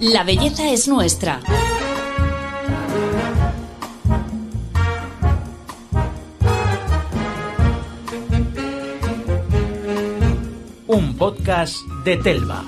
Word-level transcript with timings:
La 0.00 0.22
belleza 0.22 0.70
es 0.70 0.86
nuestra. 0.86 1.40
Un 10.86 11.16
podcast 11.16 11.74
de 12.04 12.16
Telva. 12.18 12.62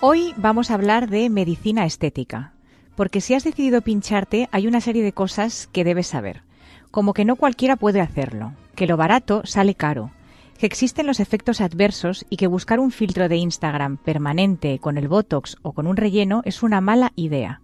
Hoy 0.00 0.34
vamos 0.36 0.72
a 0.72 0.74
hablar 0.74 1.08
de 1.08 1.30
medicina 1.30 1.86
estética, 1.86 2.52
porque 2.96 3.20
si 3.20 3.34
has 3.34 3.44
decidido 3.44 3.80
pincharte 3.80 4.48
hay 4.50 4.66
una 4.66 4.80
serie 4.80 5.04
de 5.04 5.12
cosas 5.12 5.68
que 5.70 5.84
debes 5.84 6.08
saber, 6.08 6.42
como 6.90 7.14
que 7.14 7.24
no 7.24 7.36
cualquiera 7.36 7.76
puede 7.76 8.00
hacerlo, 8.00 8.54
que 8.74 8.88
lo 8.88 8.96
barato 8.96 9.42
sale 9.44 9.76
caro, 9.76 10.10
que 10.56 10.66
existen 10.66 11.06
los 11.06 11.20
efectos 11.20 11.60
adversos 11.60 12.26
y 12.30 12.36
que 12.36 12.46
buscar 12.46 12.80
un 12.80 12.90
filtro 12.90 13.28
de 13.28 13.36
Instagram 13.36 13.96
permanente 13.96 14.78
con 14.78 14.98
el 14.98 15.08
Botox 15.08 15.56
o 15.62 15.72
con 15.72 15.86
un 15.86 15.96
relleno 15.96 16.42
es 16.44 16.62
una 16.62 16.80
mala 16.80 17.12
idea. 17.16 17.60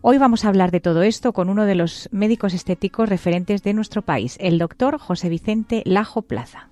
Hoy 0.00 0.18
vamos 0.18 0.44
a 0.44 0.48
hablar 0.48 0.70
de 0.70 0.80
todo 0.80 1.02
esto 1.02 1.32
con 1.32 1.48
uno 1.48 1.64
de 1.64 1.76
los 1.76 2.08
médicos 2.10 2.54
estéticos 2.54 3.08
referentes 3.08 3.62
de 3.62 3.72
nuestro 3.72 4.02
país, 4.02 4.36
el 4.40 4.58
doctor 4.58 4.98
José 4.98 5.28
Vicente 5.28 5.82
Lajo 5.84 6.22
Plaza. 6.22 6.68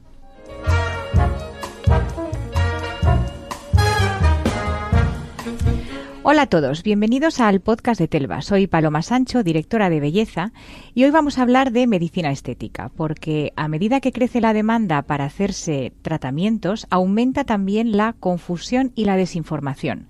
Hola 6.22 6.42
a 6.42 6.46
todos, 6.46 6.82
bienvenidos 6.82 7.40
al 7.40 7.60
podcast 7.60 7.98
de 7.98 8.06
Telva. 8.06 8.42
Soy 8.42 8.66
Paloma 8.66 9.00
Sancho, 9.00 9.42
directora 9.42 9.88
de 9.88 10.00
belleza, 10.00 10.52
y 10.94 11.04
hoy 11.04 11.10
vamos 11.10 11.38
a 11.38 11.42
hablar 11.42 11.72
de 11.72 11.86
medicina 11.86 12.30
estética, 12.30 12.90
porque 12.94 13.54
a 13.56 13.68
medida 13.68 14.02
que 14.02 14.12
crece 14.12 14.42
la 14.42 14.52
demanda 14.52 15.00
para 15.00 15.24
hacerse 15.24 15.94
tratamientos, 16.02 16.86
aumenta 16.90 17.44
también 17.44 17.96
la 17.96 18.12
confusión 18.12 18.92
y 18.94 19.06
la 19.06 19.16
desinformación. 19.16 20.08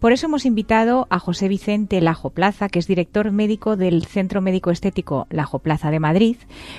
Por 0.00 0.10
eso 0.10 0.26
hemos 0.26 0.46
invitado 0.46 1.06
a 1.10 1.20
José 1.20 1.46
Vicente 1.46 2.00
Lajo 2.00 2.30
Plaza, 2.30 2.68
que 2.68 2.80
es 2.80 2.88
director 2.88 3.30
médico 3.30 3.76
del 3.76 4.04
Centro 4.04 4.40
Médico 4.40 4.72
Estético 4.72 5.28
Lajo 5.30 5.60
Plaza 5.60 5.92
de 5.92 6.00
Madrid, 6.00 6.38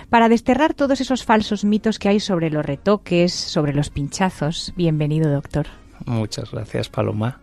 para 0.09 0.27
desterrar 0.27 0.73
todos 0.73 0.99
esos 0.99 1.23
falsos 1.23 1.63
mitos 1.63 1.99
que 1.99 2.09
hay 2.09 2.19
sobre 2.19 2.49
los 2.49 2.65
retoques, 2.65 3.33
sobre 3.33 3.73
los 3.73 3.89
pinchazos. 3.89 4.73
Bienvenido, 4.75 5.31
doctor. 5.31 5.67
Muchas 6.05 6.51
gracias, 6.51 6.89
Paloma. 6.89 7.39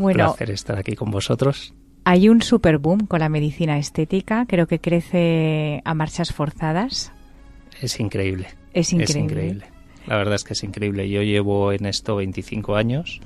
Bueno, 0.00 0.28
placer 0.28 0.50
estar 0.50 0.78
aquí 0.78 0.96
con 0.96 1.10
vosotros. 1.10 1.74
Hay 2.04 2.30
un 2.30 2.40
super 2.40 2.78
boom 2.78 3.06
con 3.06 3.20
la 3.20 3.28
medicina 3.28 3.78
estética, 3.78 4.46
creo 4.48 4.66
que 4.66 4.78
crece 4.78 5.82
a 5.84 5.92
marchas 5.92 6.32
forzadas. 6.32 7.12
Es 7.82 8.00
increíble. 8.00 8.48
Es 8.72 8.94
increíble. 8.94 9.10
Es 9.10 9.16
increíble. 9.16 9.66
La 10.06 10.16
verdad 10.16 10.36
es 10.36 10.44
que 10.44 10.54
es 10.54 10.64
increíble. 10.64 11.10
Yo 11.10 11.22
llevo 11.22 11.72
en 11.72 11.84
esto 11.84 12.16
25 12.16 12.76
años 12.76 13.20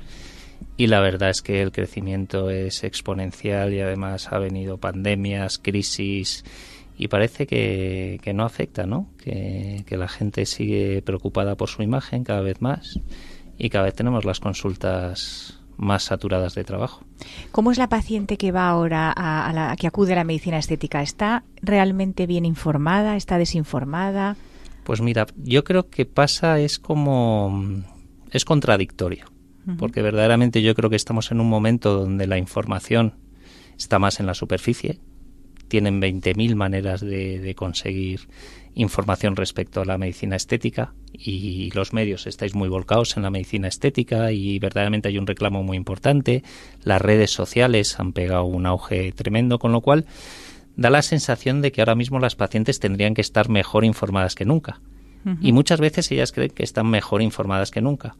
y 0.76 0.88
la 0.88 0.98
verdad 0.98 1.30
es 1.30 1.42
que 1.42 1.62
el 1.62 1.70
crecimiento 1.70 2.50
es 2.50 2.82
exponencial 2.82 3.72
y 3.72 3.80
además 3.80 4.32
ha 4.32 4.38
venido 4.38 4.78
pandemias, 4.78 5.58
crisis 5.58 6.44
y 6.98 7.06
parece 7.06 7.46
que, 7.46 8.18
que 8.20 8.34
no 8.34 8.44
afecta, 8.44 8.84
¿no? 8.84 9.08
Que, 9.22 9.84
que 9.86 9.96
la 9.96 10.08
gente 10.08 10.44
sigue 10.44 11.02
preocupada 11.02 11.54
por 11.54 11.68
su 11.68 11.84
imagen 11.84 12.24
cada 12.24 12.40
vez 12.40 12.60
más 12.60 12.98
y 13.58 13.70
cada 13.70 13.84
vez 13.84 13.94
tenemos 13.94 14.24
las 14.24 14.40
consultas 14.40 15.60
más 15.76 16.04
saturadas 16.04 16.54
de 16.54 16.64
trabajo. 16.64 17.04
¿Cómo 17.52 17.70
es 17.70 17.78
la 17.78 17.88
paciente 17.88 18.36
que 18.36 18.52
va 18.52 18.68
ahora 18.68 19.12
a, 19.14 19.48
a 19.48 19.52
la 19.52 19.76
que 19.76 19.86
acude 19.86 20.12
a 20.12 20.16
la 20.16 20.24
medicina 20.24 20.58
estética? 20.58 21.02
¿Está 21.02 21.44
realmente 21.62 22.26
bien 22.26 22.44
informada? 22.44 23.16
¿Está 23.16 23.38
desinformada? 23.38 24.36
Pues 24.84 25.00
mira, 25.00 25.26
yo 25.36 25.64
creo 25.64 25.88
que 25.88 26.04
pasa 26.04 26.60
es 26.60 26.78
como 26.78 27.64
es 28.30 28.44
contradictorio, 28.44 29.26
uh 29.66 29.70
-huh. 29.70 29.76
porque 29.76 30.02
verdaderamente 30.02 30.60
yo 30.62 30.74
creo 30.74 30.90
que 30.90 30.96
estamos 30.96 31.30
en 31.30 31.40
un 31.40 31.48
momento 31.48 31.94
donde 31.94 32.26
la 32.26 32.36
información 32.36 33.14
está 33.78 33.98
más 33.98 34.20
en 34.20 34.26
la 34.26 34.34
superficie, 34.34 35.00
tienen 35.68 36.00
20.000 36.00 36.54
maneras 36.54 37.00
de, 37.00 37.38
de, 37.38 37.54
conseguir 37.54 38.28
información 38.74 39.36
respecto 39.36 39.80
a 39.80 39.84
la 39.84 39.98
medicina 39.98 40.36
estética 40.36 40.94
y 41.12 41.70
los 41.72 41.92
medios 41.92 42.26
estáis 42.26 42.54
muy 42.54 42.68
volcados 42.68 43.16
en 43.16 43.22
la 43.22 43.30
medicina 43.30 43.68
estética 43.68 44.32
y 44.32 44.58
verdaderamente 44.58 45.08
hay 45.08 45.18
un 45.18 45.26
reclamo 45.26 45.62
muy 45.62 45.76
importante. 45.76 46.42
Las 46.82 47.00
redes 47.00 47.30
sociales 47.30 47.98
han 48.00 48.12
pegado 48.12 48.44
un 48.44 48.66
auge 48.66 49.12
tremendo, 49.12 49.58
con 49.58 49.72
lo 49.72 49.80
cual 49.80 50.06
da 50.76 50.90
la 50.90 51.02
sensación 51.02 51.62
de 51.62 51.72
que 51.72 51.80
ahora 51.80 51.94
mismo 51.94 52.18
las 52.18 52.34
pacientes 52.34 52.80
tendrían 52.80 53.14
que 53.14 53.20
estar 53.20 53.48
mejor 53.48 53.84
informadas 53.84 54.34
que 54.34 54.44
nunca. 54.44 54.80
Uh 55.24 55.30
-huh. 55.30 55.38
Y 55.40 55.52
muchas 55.52 55.80
veces 55.80 56.10
ellas 56.10 56.32
creen 56.32 56.50
que 56.50 56.64
están 56.64 56.88
mejor 56.88 57.22
informadas 57.22 57.70
que 57.70 57.80
nunca. 57.80 58.16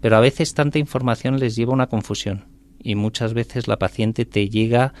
Pero 0.00 0.16
a 0.16 0.20
veces 0.20 0.54
tanta 0.54 0.78
información 0.78 1.40
les 1.40 1.56
lleva 1.56 1.72
a 1.72 1.74
una 1.74 1.86
confusión 1.86 2.44
y 2.82 2.94
muchas 2.94 3.34
veces 3.34 3.66
la 3.66 3.78
paciente 3.78 4.24
te 4.26 4.48
llega 4.48 4.92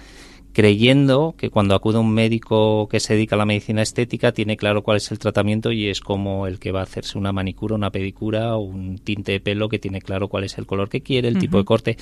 creyendo 0.56 1.34
que 1.36 1.50
cuando 1.50 1.74
acude 1.74 1.98
un 1.98 2.14
médico 2.14 2.88
que 2.88 2.98
se 2.98 3.12
dedica 3.12 3.36
a 3.36 3.38
la 3.38 3.44
medicina 3.44 3.82
estética 3.82 4.32
tiene 4.32 4.56
claro 4.56 4.82
cuál 4.82 4.96
es 4.96 5.10
el 5.10 5.18
tratamiento 5.18 5.70
y 5.70 5.88
es 5.90 6.00
como 6.00 6.46
el 6.46 6.58
que 6.58 6.72
va 6.72 6.80
a 6.80 6.84
hacerse 6.84 7.18
una 7.18 7.30
manicura, 7.30 7.74
una 7.74 7.90
pedicura 7.90 8.56
o 8.56 8.60
un 8.60 8.96
tinte 8.96 9.32
de 9.32 9.40
pelo 9.40 9.68
que 9.68 9.78
tiene 9.78 10.00
claro 10.00 10.28
cuál 10.28 10.44
es 10.44 10.56
el 10.56 10.64
color 10.64 10.88
que 10.88 11.02
quiere, 11.02 11.28
el 11.28 11.34
uh 11.34 11.36
-huh. 11.36 11.40
tipo 11.42 11.58
de 11.58 11.64
corte. 11.66 11.96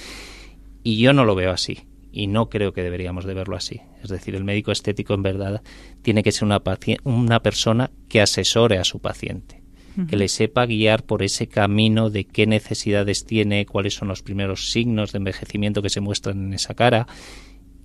Y 0.84 0.98
yo 0.98 1.12
no 1.12 1.24
lo 1.24 1.34
veo 1.34 1.50
así 1.50 1.80
y 2.12 2.28
no 2.28 2.48
creo 2.48 2.72
que 2.72 2.84
deberíamos 2.84 3.24
de 3.24 3.34
verlo 3.34 3.56
así. 3.56 3.80
Es 4.04 4.10
decir, 4.10 4.36
el 4.36 4.44
médico 4.44 4.70
estético 4.70 5.14
en 5.14 5.24
verdad 5.24 5.60
tiene 6.02 6.22
que 6.22 6.30
ser 6.30 6.44
una, 6.44 6.62
una 7.02 7.40
persona 7.40 7.90
que 8.08 8.20
asesore 8.20 8.78
a 8.78 8.84
su 8.84 9.00
paciente. 9.00 9.62
Uh 9.96 10.02
-huh. 10.02 10.06
que 10.06 10.16
le 10.16 10.28
sepa 10.28 10.64
guiar 10.66 11.02
por 11.02 11.24
ese 11.24 11.48
camino 11.48 12.08
de 12.08 12.24
qué 12.24 12.46
necesidades 12.46 13.24
tiene, 13.26 13.66
cuáles 13.66 13.94
son 13.94 14.06
los 14.06 14.22
primeros 14.22 14.70
signos 14.70 15.10
de 15.10 15.18
envejecimiento 15.18 15.82
que 15.82 15.90
se 15.90 16.00
muestran 16.00 16.38
en 16.38 16.54
esa 16.54 16.74
cara 16.74 17.08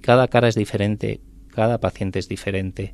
cada 0.02 0.28
cara 0.28 0.48
es 0.48 0.56
diferente, 0.56 1.22
cada 1.50 1.80
paciente 1.80 2.20
es 2.20 2.28
diferente 2.28 2.94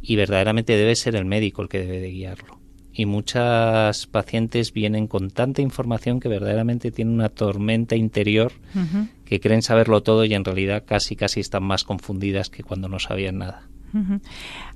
y 0.00 0.16
verdaderamente 0.16 0.76
debe 0.76 0.94
ser 0.94 1.16
el 1.16 1.24
médico 1.24 1.62
el 1.62 1.68
que 1.68 1.80
debe 1.80 2.00
de 2.00 2.10
guiarlo. 2.10 2.60
Y 2.92 3.04
muchas 3.04 4.06
pacientes 4.06 4.72
vienen 4.72 5.06
con 5.06 5.30
tanta 5.30 5.60
información 5.60 6.18
que 6.18 6.30
verdaderamente 6.30 6.90
tienen 6.90 7.14
una 7.14 7.28
tormenta 7.28 7.94
interior 7.94 8.52
uh 8.74 8.78
-huh. 8.78 9.08
que 9.26 9.38
creen 9.38 9.60
saberlo 9.60 10.02
todo 10.02 10.24
y 10.24 10.32
en 10.32 10.44
realidad 10.44 10.84
casi 10.86 11.14
casi 11.14 11.40
están 11.40 11.64
más 11.64 11.84
confundidas 11.84 12.48
que 12.48 12.62
cuando 12.62 12.88
no 12.88 12.98
sabían 12.98 13.38
nada. 13.38 13.68
Uh 13.92 13.98
-huh. 13.98 14.20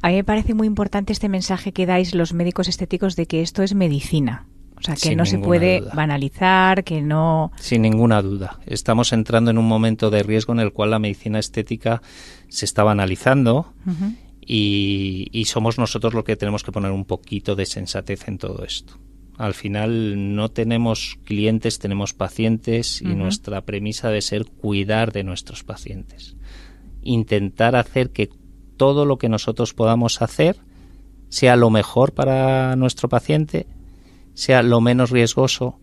A 0.02 0.08
mí 0.08 0.16
me 0.16 0.24
parece 0.24 0.52
muy 0.52 0.66
importante 0.66 1.14
este 1.14 1.30
mensaje 1.30 1.72
que 1.72 1.86
dais 1.86 2.14
los 2.14 2.34
médicos 2.34 2.68
estéticos 2.68 3.16
de 3.16 3.24
que 3.24 3.40
esto 3.40 3.62
es 3.62 3.74
medicina. 3.74 4.46
O 4.80 4.82
sea, 4.82 4.94
que 4.94 5.00
Sin 5.00 5.18
no 5.18 5.26
se 5.26 5.38
puede 5.38 5.80
duda. 5.80 5.92
banalizar, 5.94 6.84
que 6.84 7.02
no... 7.02 7.52
Sin 7.58 7.82
ninguna 7.82 8.22
duda. 8.22 8.58
Estamos 8.64 9.12
entrando 9.12 9.50
en 9.50 9.58
un 9.58 9.66
momento 9.68 10.10
de 10.10 10.22
riesgo 10.22 10.54
en 10.54 10.60
el 10.60 10.72
cual 10.72 10.90
la 10.90 10.98
medicina 10.98 11.38
estética 11.38 12.00
se 12.48 12.64
está 12.64 12.82
banalizando 12.82 13.74
uh 13.86 13.90
-huh. 13.90 14.16
y, 14.40 15.28
y, 15.32 15.44
somos 15.44 15.78
nosotros 15.78 16.14
los 16.14 16.24
que 16.24 16.36
tenemos 16.36 16.62
que 16.64 16.72
poner 16.72 16.92
un 16.92 17.04
poquito 17.04 17.54
de 17.56 17.66
sensatez 17.66 18.26
en 18.26 18.38
todo 18.38 18.64
esto. 18.64 18.98
Al 19.36 19.52
final 19.52 20.34
no 20.34 20.48
tenemos 20.50 21.18
clientes, 21.24 21.78
tenemos 21.78 22.14
pacientes 22.14 23.02
y 23.02 23.06
uh 23.06 23.10
-huh. 23.10 23.16
nuestra 23.16 23.60
premisa 23.66 24.08
debe 24.08 24.22
ser 24.22 24.46
cuidar 24.46 25.12
de 25.12 25.24
nuestros 25.24 25.62
pacientes. 25.62 26.36
Intentar 27.02 27.76
hacer 27.76 28.10
que 28.10 28.30
todo 28.78 29.04
lo 29.04 29.18
que 29.18 29.28
nosotros 29.28 29.74
podamos 29.74 30.22
hacer 30.22 30.56
sea 31.28 31.54
lo 31.56 31.68
mejor 31.68 32.12
para 32.12 32.76
nuestro 32.76 33.10
paciente 33.10 33.66
sea 34.40 34.62
lo 34.62 34.80
menos 34.80 35.10
riesgoso, 35.10 35.78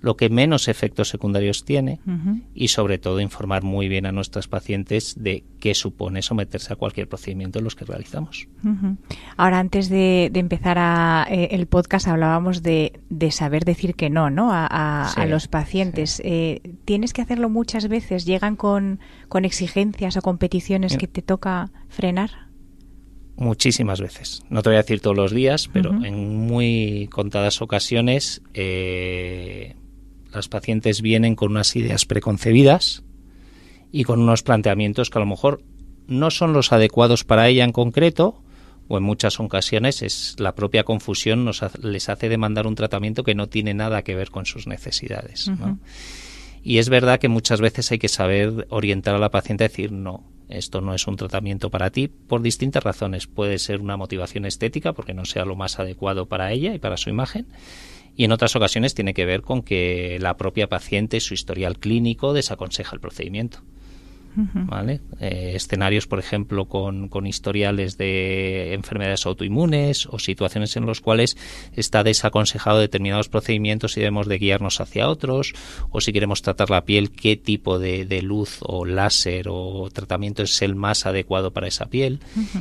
lo 0.00 0.16
que 0.16 0.30
menos 0.30 0.68
efectos 0.68 1.08
secundarios 1.08 1.64
tiene 1.64 1.98
uh 2.06 2.10
-huh. 2.10 2.42
y 2.54 2.68
sobre 2.68 2.98
todo 2.98 3.20
informar 3.20 3.64
muy 3.64 3.88
bien 3.88 4.06
a 4.06 4.12
nuestras 4.12 4.46
pacientes 4.46 5.16
de 5.18 5.42
qué 5.58 5.74
supone 5.74 6.22
someterse 6.22 6.72
a 6.72 6.76
cualquier 6.76 7.08
procedimiento 7.08 7.58
en 7.58 7.64
los 7.64 7.74
que 7.74 7.84
realizamos. 7.84 8.46
Uh 8.64 8.68
-huh. 8.68 8.96
Ahora, 9.36 9.58
antes 9.58 9.88
de, 9.88 10.30
de 10.32 10.38
empezar 10.38 10.78
a, 10.78 11.26
eh, 11.28 11.48
el 11.50 11.66
podcast 11.66 12.06
hablábamos 12.06 12.62
de, 12.62 13.00
de, 13.10 13.32
saber 13.32 13.64
decir 13.64 13.96
que 13.96 14.08
no, 14.08 14.30
¿no? 14.30 14.52
A, 14.52 14.68
a, 14.70 15.08
sí, 15.08 15.20
a 15.20 15.26
los 15.26 15.48
pacientes. 15.48 16.10
Sí. 16.12 16.22
Eh, 16.24 16.60
¿Tienes 16.84 17.12
que 17.12 17.22
hacerlo 17.22 17.50
muchas 17.50 17.88
veces? 17.88 18.24
¿Llegan 18.24 18.54
con, 18.54 19.00
con 19.28 19.44
exigencias 19.44 20.16
o 20.16 20.22
competiciones 20.22 20.96
que 20.96 21.08
te 21.08 21.22
toca 21.22 21.72
frenar? 21.88 22.49
Muchísimas 23.40 24.00
veces. 24.00 24.42
No 24.50 24.62
te 24.62 24.68
voy 24.68 24.76
a 24.76 24.82
decir 24.82 25.00
todos 25.00 25.16
los 25.16 25.32
días, 25.32 25.68
pero 25.72 25.90
uh 25.90 25.94
-huh. 25.94 26.06
en 26.06 26.46
muy 26.46 27.08
contadas 27.10 27.62
ocasiones 27.62 28.42
eh, 28.54 29.74
las 30.32 30.48
pacientes 30.48 31.02
vienen 31.02 31.34
con 31.34 31.50
unas 31.50 31.74
ideas 31.74 32.04
preconcebidas 32.06 33.02
y 33.90 34.04
con 34.04 34.20
unos 34.20 34.42
planteamientos 34.42 35.10
que 35.10 35.18
a 35.18 35.20
lo 35.20 35.26
mejor 35.26 35.62
no 36.06 36.30
son 36.30 36.52
los 36.52 36.72
adecuados 36.72 37.24
para 37.24 37.48
ella 37.48 37.64
en 37.64 37.72
concreto 37.72 38.42
o 38.88 38.98
en 38.98 39.04
muchas 39.04 39.40
ocasiones 39.40 40.02
es 40.02 40.36
la 40.38 40.54
propia 40.54 40.84
confusión 40.84 41.44
nos 41.44 41.62
ha, 41.62 41.70
les 41.80 42.08
hace 42.08 42.28
demandar 42.28 42.66
un 42.66 42.74
tratamiento 42.74 43.22
que 43.22 43.34
no 43.34 43.48
tiene 43.48 43.72
nada 43.72 44.02
que 44.02 44.14
ver 44.14 44.30
con 44.30 44.46
sus 44.46 44.66
necesidades. 44.66 45.48
Uh 45.48 45.52
-huh. 45.52 45.58
¿no? 45.58 45.78
Y 46.62 46.78
es 46.78 46.88
verdad 46.88 47.18
que 47.18 47.28
muchas 47.28 47.60
veces 47.60 47.90
hay 47.90 47.98
que 47.98 48.08
saber 48.08 48.66
orientar 48.68 49.14
a 49.14 49.18
la 49.18 49.30
paciente 49.30 49.64
a 49.64 49.68
decir 49.68 49.92
no, 49.92 50.29
esto 50.50 50.80
no 50.80 50.94
es 50.94 51.06
un 51.06 51.16
tratamiento 51.16 51.70
para 51.70 51.90
ti 51.90 52.08
por 52.08 52.42
distintas 52.42 52.82
razones. 52.82 53.26
Puede 53.26 53.58
ser 53.58 53.80
una 53.80 53.96
motivación 53.96 54.44
estética 54.44 54.92
porque 54.92 55.14
no 55.14 55.24
sea 55.24 55.44
lo 55.44 55.56
más 55.56 55.78
adecuado 55.78 56.26
para 56.26 56.52
ella 56.52 56.74
y 56.74 56.78
para 56.78 56.96
su 56.96 57.10
imagen. 57.10 57.46
y 58.16 58.24
en 58.24 58.32
otras 58.32 58.54
ocasiones 58.56 58.94
tiene 58.94 59.14
que 59.14 59.24
ver 59.24 59.40
con 59.42 59.62
que 59.62 60.18
la 60.20 60.36
propia 60.36 60.68
paciente, 60.68 61.20
su 61.20 61.32
historial 61.32 61.78
clínico, 61.78 62.32
desaconseja 62.34 62.94
el 62.94 63.00
procedimiento. 63.00 63.60
¿Vale? 64.36 65.00
Eh, 65.20 65.52
escenarios, 65.54 66.06
por 66.06 66.18
ejemplo, 66.18 66.66
con, 66.66 67.08
con, 67.08 67.26
historiales 67.26 67.98
de 67.98 68.74
enfermedades 68.74 69.26
autoinmunes 69.26 70.06
o 70.06 70.18
situaciones 70.18 70.76
en 70.76 70.86
las 70.86 71.00
cuales 71.00 71.36
está 71.74 72.02
desaconsejado 72.02 72.78
determinados 72.78 73.28
procedimientos 73.28 73.96
y 73.96 74.00
debemos 74.00 74.26
de 74.26 74.38
guiarnos 74.38 74.80
hacia 74.80 75.08
otros, 75.08 75.54
o 75.90 76.00
si 76.00 76.12
queremos 76.12 76.42
tratar 76.42 76.70
la 76.70 76.84
piel, 76.84 77.10
qué 77.10 77.36
tipo 77.36 77.78
de, 77.78 78.04
de 78.04 78.22
luz 78.22 78.58
o 78.62 78.84
láser 78.84 79.46
o 79.48 79.88
tratamiento 79.92 80.42
es 80.42 80.62
el 80.62 80.74
más 80.74 81.06
adecuado 81.06 81.52
para 81.52 81.68
esa 81.68 81.86
piel. 81.86 82.20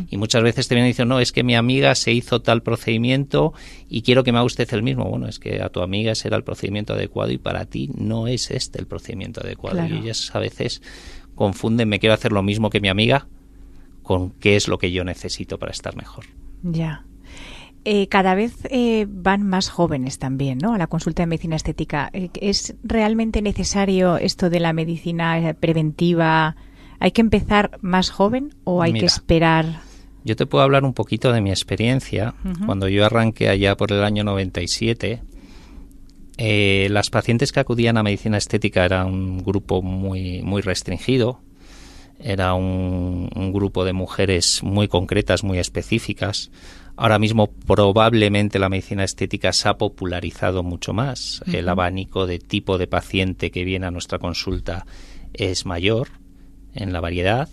Y 0.09 0.17
muchas 0.17 0.43
veces 0.43 0.67
te 0.67 0.75
vienen 0.75 0.91
diciendo, 0.91 1.15
no, 1.15 1.19
es 1.19 1.31
que 1.31 1.43
mi 1.43 1.55
amiga 1.55 1.95
se 1.95 2.11
hizo 2.11 2.41
tal 2.41 2.61
procedimiento 2.61 3.53
y 3.89 4.01
quiero 4.01 4.23
que 4.23 4.31
me 4.31 4.37
haga 4.37 4.45
usted 4.45 4.71
el 4.73 4.83
mismo. 4.83 5.05
Bueno, 5.05 5.27
es 5.27 5.39
que 5.39 5.61
a 5.61 5.69
tu 5.69 5.81
amiga 5.81 6.15
será 6.15 6.37
el 6.37 6.43
procedimiento 6.43 6.93
adecuado 6.93 7.31
y 7.31 7.37
para 7.37 7.65
ti 7.65 7.89
no 7.95 8.27
es 8.27 8.51
este 8.51 8.79
el 8.79 8.87
procedimiento 8.87 9.41
adecuado. 9.41 9.85
Y 9.85 9.97
ellas 9.97 10.31
a 10.33 10.39
veces 10.39 10.81
confunden, 11.39 11.87
me 11.87 11.99
quiero 11.99 12.13
hacer 12.13 12.33
lo 12.33 12.43
mismo 12.43 12.69
que 12.69 12.81
mi 12.81 12.89
amiga, 12.89 13.29
con 14.03 14.31
qué 14.31 14.57
es 14.57 14.67
lo 14.67 14.77
que 14.77 14.91
yo 14.91 15.05
necesito 15.05 15.57
para 15.57 15.71
estar 15.71 15.95
mejor. 15.95 16.25
Ya. 16.63 17.05
Eh, 17.85 18.09
cada 18.09 18.35
vez 18.35 18.57
eh, 18.69 19.05
van 19.07 19.43
más 19.47 19.69
jóvenes 19.69 20.19
también, 20.19 20.57
¿no? 20.57 20.73
A 20.73 20.77
la 20.77 20.87
consulta 20.87 21.23
de 21.23 21.27
medicina 21.27 21.55
estética. 21.55 22.09
Eh, 22.11 22.29
¿Es 22.41 22.75
realmente 22.83 23.41
necesario 23.41 24.17
esto 24.17 24.49
de 24.49 24.59
la 24.59 24.73
medicina 24.73 25.55
preventiva? 25.57 26.57
¿Hay 26.99 27.11
que 27.11 27.21
empezar 27.21 27.79
más 27.79 28.09
joven 28.09 28.53
o 28.65 28.81
hay 28.81 28.91
que 28.91 29.05
esperar? 29.05 29.79
Yo 30.25 30.35
te 30.35 30.45
puedo 30.45 30.61
hablar 30.61 30.83
un 30.83 30.93
poquito 30.93 31.31
de 31.31 31.39
mi 31.39 31.51
experiencia. 31.51 32.35
Cuando 32.65 32.89
yo 32.89 33.05
arranqué 33.05 33.47
allá 33.47 33.77
por 33.77 33.93
el 33.93 34.03
año 34.03 34.25
97, 34.25 35.23
eh, 36.41 36.87
las 36.89 37.09
pacientes 37.09 37.51
que 37.51 37.59
acudían 37.59 37.97
a 37.97 38.03
medicina 38.03 38.37
estética 38.37 38.85
era 38.85 39.03
un 39.03 39.43
grupo 39.43 39.81
muy, 39.81 40.41
muy 40.41 40.61
restringido, 40.61 41.41
era 42.17 42.53
un, 42.53 43.27
grupo 43.51 43.83
de 43.83 43.91
mujeres 43.91 44.63
muy 44.63 44.87
concretas, 44.87 45.43
muy 45.43 45.59
específicas. 45.59 46.49
Ahora 46.95 47.19
mismo 47.19 47.47
probablemente 47.47 48.57
la 48.57 48.69
medicina 48.69 49.03
estética 49.03 49.51
se 49.51 49.67
ha 49.67 49.77
popularizado 49.77 50.63
mucho 50.63 50.93
más. 50.93 51.43
El 51.45 51.67
abanico 51.67 52.25
de 52.25 52.39
tipo 52.39 52.77
de 52.77 52.87
paciente 52.87 53.51
que 53.51 53.65
viene 53.65 53.87
a 53.87 53.91
nuestra 53.91 54.17
consulta 54.17 54.85
es 55.33 55.65
mayor 55.65 56.07
en 56.73 56.93
la 56.93 57.01
variedad 57.01 57.49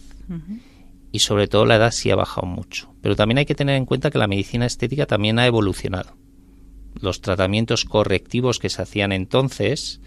y 1.10 1.18
sobre 1.18 1.48
todo 1.48 1.66
la 1.66 1.74
edad 1.74 1.90
sí 1.90 2.12
ha 2.12 2.16
bajado 2.16 2.46
mucho. 2.46 2.94
Pero 3.02 3.16
también 3.16 3.38
hay 3.38 3.46
que 3.46 3.56
tener 3.56 3.74
en 3.74 3.84
cuenta 3.84 4.12
que 4.12 4.18
la 4.18 4.28
medicina 4.28 4.64
estética 4.64 5.06
también 5.06 5.40
ha 5.40 5.46
evolucionado 5.46 6.14
los 7.00 7.20
tratamientos 7.20 7.84
correctivos 7.84 8.58
que 8.58 8.68
se 8.68 8.82
hacían 8.82 9.12
entonces 9.12 10.00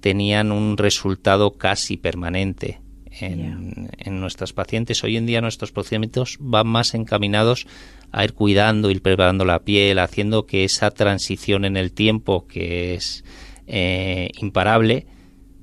tenían 0.00 0.52
un 0.52 0.76
resultado 0.76 1.52
casi 1.52 1.96
permanente 1.96 2.80
en, 3.20 4.20
nuestras 4.20 4.52
pacientes. 4.52 5.04
Hoy 5.04 5.16
en 5.16 5.26
día 5.26 5.40
nuestros 5.40 5.72
procedimientos 5.72 6.36
van 6.40 6.66
más 6.66 6.94
encaminados 6.94 7.66
a 8.10 8.24
ir 8.24 8.34
cuidando, 8.34 8.90
ir 8.90 9.02
preparando 9.02 9.44
la 9.44 9.60
piel, 9.60 9.98
haciendo 9.98 10.46
que 10.46 10.64
esa 10.64 10.90
transición 10.90 11.64
en 11.64 11.76
el 11.76 11.92
tiempo, 11.92 12.46
que 12.46 12.94
es 12.94 13.24
eh, 13.66 14.30
imparable, 14.38 15.06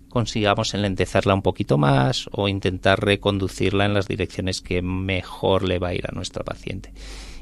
consigamos 0.09 0.73
enlentezarla 0.73 1.33
un 1.33 1.41
poquito 1.41 1.77
más 1.77 2.29
o 2.31 2.47
intentar 2.47 3.03
reconducirla 3.03 3.85
en 3.85 3.93
las 3.93 4.07
direcciones 4.07 4.61
que 4.61 4.81
mejor 4.81 5.67
le 5.67 5.79
va 5.79 5.89
a 5.89 5.93
ir 5.93 6.05
a 6.07 6.15
nuestra 6.15 6.43
paciente 6.43 6.91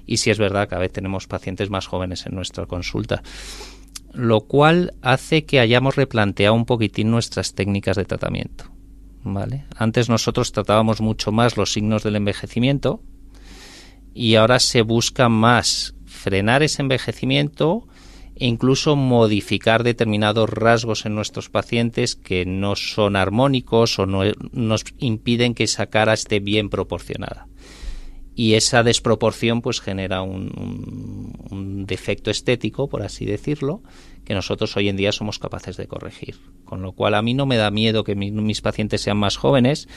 y 0.07 0.17
si 0.17 0.31
es 0.31 0.39
verdad, 0.39 0.67
cada 0.67 0.81
vez 0.81 0.91
tenemos 0.91 1.27
pacientes 1.27 1.69
más 1.69 1.85
jóvenes 1.85 2.25
en 2.25 2.33
nuestra 2.33 2.65
consulta 2.65 3.21
lo 4.17 4.41
cual 4.41 4.95
hace 5.03 5.45
que 5.45 5.59
hayamos 5.59 5.95
replanteado 5.95 6.55
un 6.55 6.65
poquitín 6.65 7.11
nuestras 7.11 7.53
técnicas 7.53 7.97
de 7.97 8.05
tratamiento. 8.05 8.65
¿vale? 9.23 9.65
Antes 9.75 10.09
nosotros 10.09 10.51
tratábamos 10.51 11.01
mucho 11.01 11.31
más 11.31 11.55
los 11.55 11.73
signos 11.73 12.03
del 12.03 12.15
envejecimiento 12.15 13.01
y 14.13 14.35
ahora 14.35 14.59
se 14.59 14.81
busca 14.81 15.29
más 15.29 15.93
frenar 16.05 16.63
ese 16.63 16.81
envejecimiento 16.81 17.87
e 18.35 18.47
incluso 18.47 18.95
modificar 18.95 19.83
determinados 19.83 20.49
rasgos 20.49 21.05
en 21.05 21.15
nuestros 21.15 21.49
pacientes 21.49 22.15
que 22.15 22.45
no 22.45 22.75
son 22.75 23.15
armónicos 23.15 23.99
o 23.99 24.05
no, 24.05 24.21
nos 24.51 24.83
impiden 24.99 25.53
que 25.53 25.63
esa 25.63 25.87
cara 25.87 26.13
esté 26.13 26.39
bien 26.39 26.69
proporcionada 26.69 27.47
y 28.37 28.53
esa 28.53 28.83
desproporción 28.83 29.63
pues 29.63 29.81
genera 29.81 30.21
un, 30.21 31.85
defecto 31.87 32.29
estético, 32.29 32.87
por 32.87 33.01
así 33.01 33.25
decirlo, 33.25 33.81
que 34.25 34.35
nosotros 34.35 34.77
hoy 34.77 34.89
en 34.89 34.95
día 34.95 35.11
somos 35.11 35.39
capaces 35.39 35.75
de 35.75 35.87
corregir. 35.87 36.35
Con 36.63 36.83
lo 36.83 36.91
cual 36.91 37.15
a 37.15 37.23
mí 37.23 37.33
no 37.33 37.47
me 37.47 37.57
da 37.57 37.71
miedo 37.71 38.03
que 38.03 38.13
mis 38.13 38.61
pacientes 38.61 39.01
sean 39.01 39.17
más 39.17 39.37
jóvenes. 39.37 39.87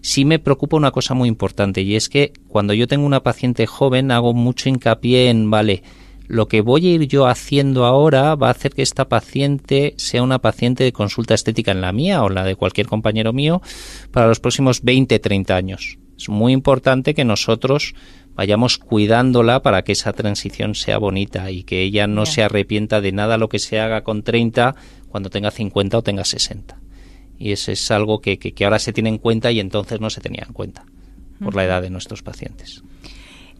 Sí 0.00 0.24
me 0.24 0.40
preocupa 0.40 0.76
una 0.76 0.90
cosa 0.90 1.14
muy 1.14 1.28
importante 1.28 1.82
y 1.82 1.94
es 1.94 2.08
que 2.08 2.32
cuando 2.48 2.74
yo 2.74 2.88
tengo 2.88 3.06
una 3.06 3.22
paciente 3.22 3.64
joven 3.66 4.10
hago 4.10 4.34
mucho 4.34 4.68
hincapié 4.68 5.30
en, 5.30 5.48
vale, 5.48 5.84
lo 6.26 6.48
que 6.48 6.62
voy 6.62 6.86
a 6.88 6.90
ir 6.94 7.06
yo 7.06 7.28
haciendo 7.28 7.84
ahora 7.84 8.34
va 8.34 8.48
a 8.48 8.52
hacer 8.52 8.72
que 8.72 8.82
esta 8.82 9.08
paciente 9.08 9.94
sea 9.98 10.24
una 10.24 10.40
paciente 10.40 10.82
de 10.82 10.92
consulta 10.92 11.34
estética 11.34 11.70
en 11.70 11.80
la 11.80 11.92
mía 11.92 12.24
o 12.24 12.28
la 12.28 12.42
de 12.42 12.56
cualquier 12.56 12.88
compañero 12.88 13.32
mío 13.32 13.62
para 14.10 14.26
los 14.26 14.40
próximos 14.40 14.82
20, 14.82 15.20
30 15.20 15.54
años 15.54 15.98
es 16.16 16.28
muy 16.28 16.52
importante 16.52 17.14
que 17.14 17.24
nosotros 17.24 17.94
vayamos 18.34 18.78
cuidándola 18.78 19.62
para 19.62 19.82
que 19.82 19.92
esa 19.92 20.12
transición 20.12 20.74
sea 20.74 20.98
bonita 20.98 21.50
y 21.50 21.62
que 21.62 21.82
ella 21.82 22.06
no 22.06 22.26
se 22.26 22.42
arrepienta 22.42 23.00
de 23.00 23.12
nada 23.12 23.38
lo 23.38 23.48
que 23.48 23.58
se 23.58 23.80
haga 23.80 24.02
con 24.02 24.22
30 24.22 24.74
cuando 25.08 25.30
tenga 25.30 25.50
50 25.50 25.98
o 25.98 26.02
tenga 26.02 26.24
60. 26.24 26.78
Y 27.38 27.52
eso 27.52 27.72
es 27.72 27.90
algo 27.90 28.20
que, 28.20 28.38
que, 28.38 28.64
ahora 28.64 28.78
se 28.78 28.92
tiene 28.92 29.08
en 29.08 29.18
cuenta 29.18 29.50
y 29.50 29.60
entonces 29.60 30.00
no 30.00 30.10
se 30.10 30.20
tenía 30.20 30.44
en 30.46 30.52
cuenta 30.52 30.84
por 31.42 31.54
la 31.54 31.64
edad 31.64 31.82
de 31.82 31.90
nuestros 31.90 32.22
pacientes. 32.22 32.82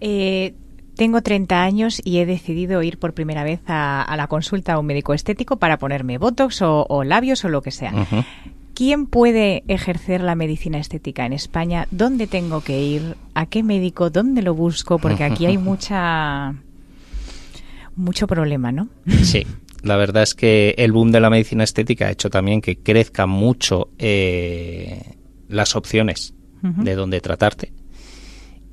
Eh, 0.00 0.55
tengo 0.97 1.23
30 1.23 1.62
años 1.62 2.00
y 2.05 2.19
he 2.19 2.27
decidido 2.27 2.83
ir 2.83 2.99
por 2.99 3.15
primera 3.15 3.43
vez 3.43 3.61
a, 3.67 4.15
la 4.17 4.27
consulta 4.29 4.75
a 4.75 4.79
un 4.79 4.87
médico 4.87 5.12
estético 5.12 5.59
para 5.59 5.79
ponerme 5.79 6.19
botox 6.19 6.62
o, 6.62 7.05
labios 7.05 7.45
o 7.45 7.49
lo 7.49 7.62
que 7.62 7.73
sea. 7.73 7.93
¿Quién 8.75 9.06
puede 9.06 9.62
ejercer 9.69 10.21
la 10.21 10.35
medicina 10.35 10.79
estética 10.79 11.25
en 11.26 11.32
España? 11.32 11.87
¿Dónde 11.91 12.26
tengo 12.26 12.61
que 12.61 12.81
ir? 12.82 13.17
¿A 13.35 13.47
qué 13.47 13.62
médico? 13.62 14.11
¿Dónde 14.11 14.43
lo 14.43 14.55
busco? 14.55 14.99
Porque 14.99 15.25
aquí 15.25 15.47
hay 15.47 15.59
mucha 15.71 16.55
mucho 17.97 18.26
problema, 18.26 18.73
¿no? 18.73 18.88
Sí, 19.23 19.47
la 19.82 19.97
verdad 19.97 20.25
es 20.25 20.35
que 20.35 20.75
el 20.79 20.93
boom 20.93 21.12
de 21.12 21.21
la 21.21 21.31
medicina 21.31 21.62
estética 21.62 22.07
ha 22.07 22.11
hecho 22.11 22.31
también 22.31 22.61
que 22.61 22.78
crezcan 22.78 23.31
mucho 23.31 23.90
eh, 23.99 25.14
las 25.49 25.76
opciones 25.76 26.35
de 26.62 26.95
dónde 26.95 27.21
tratarte 27.21 27.73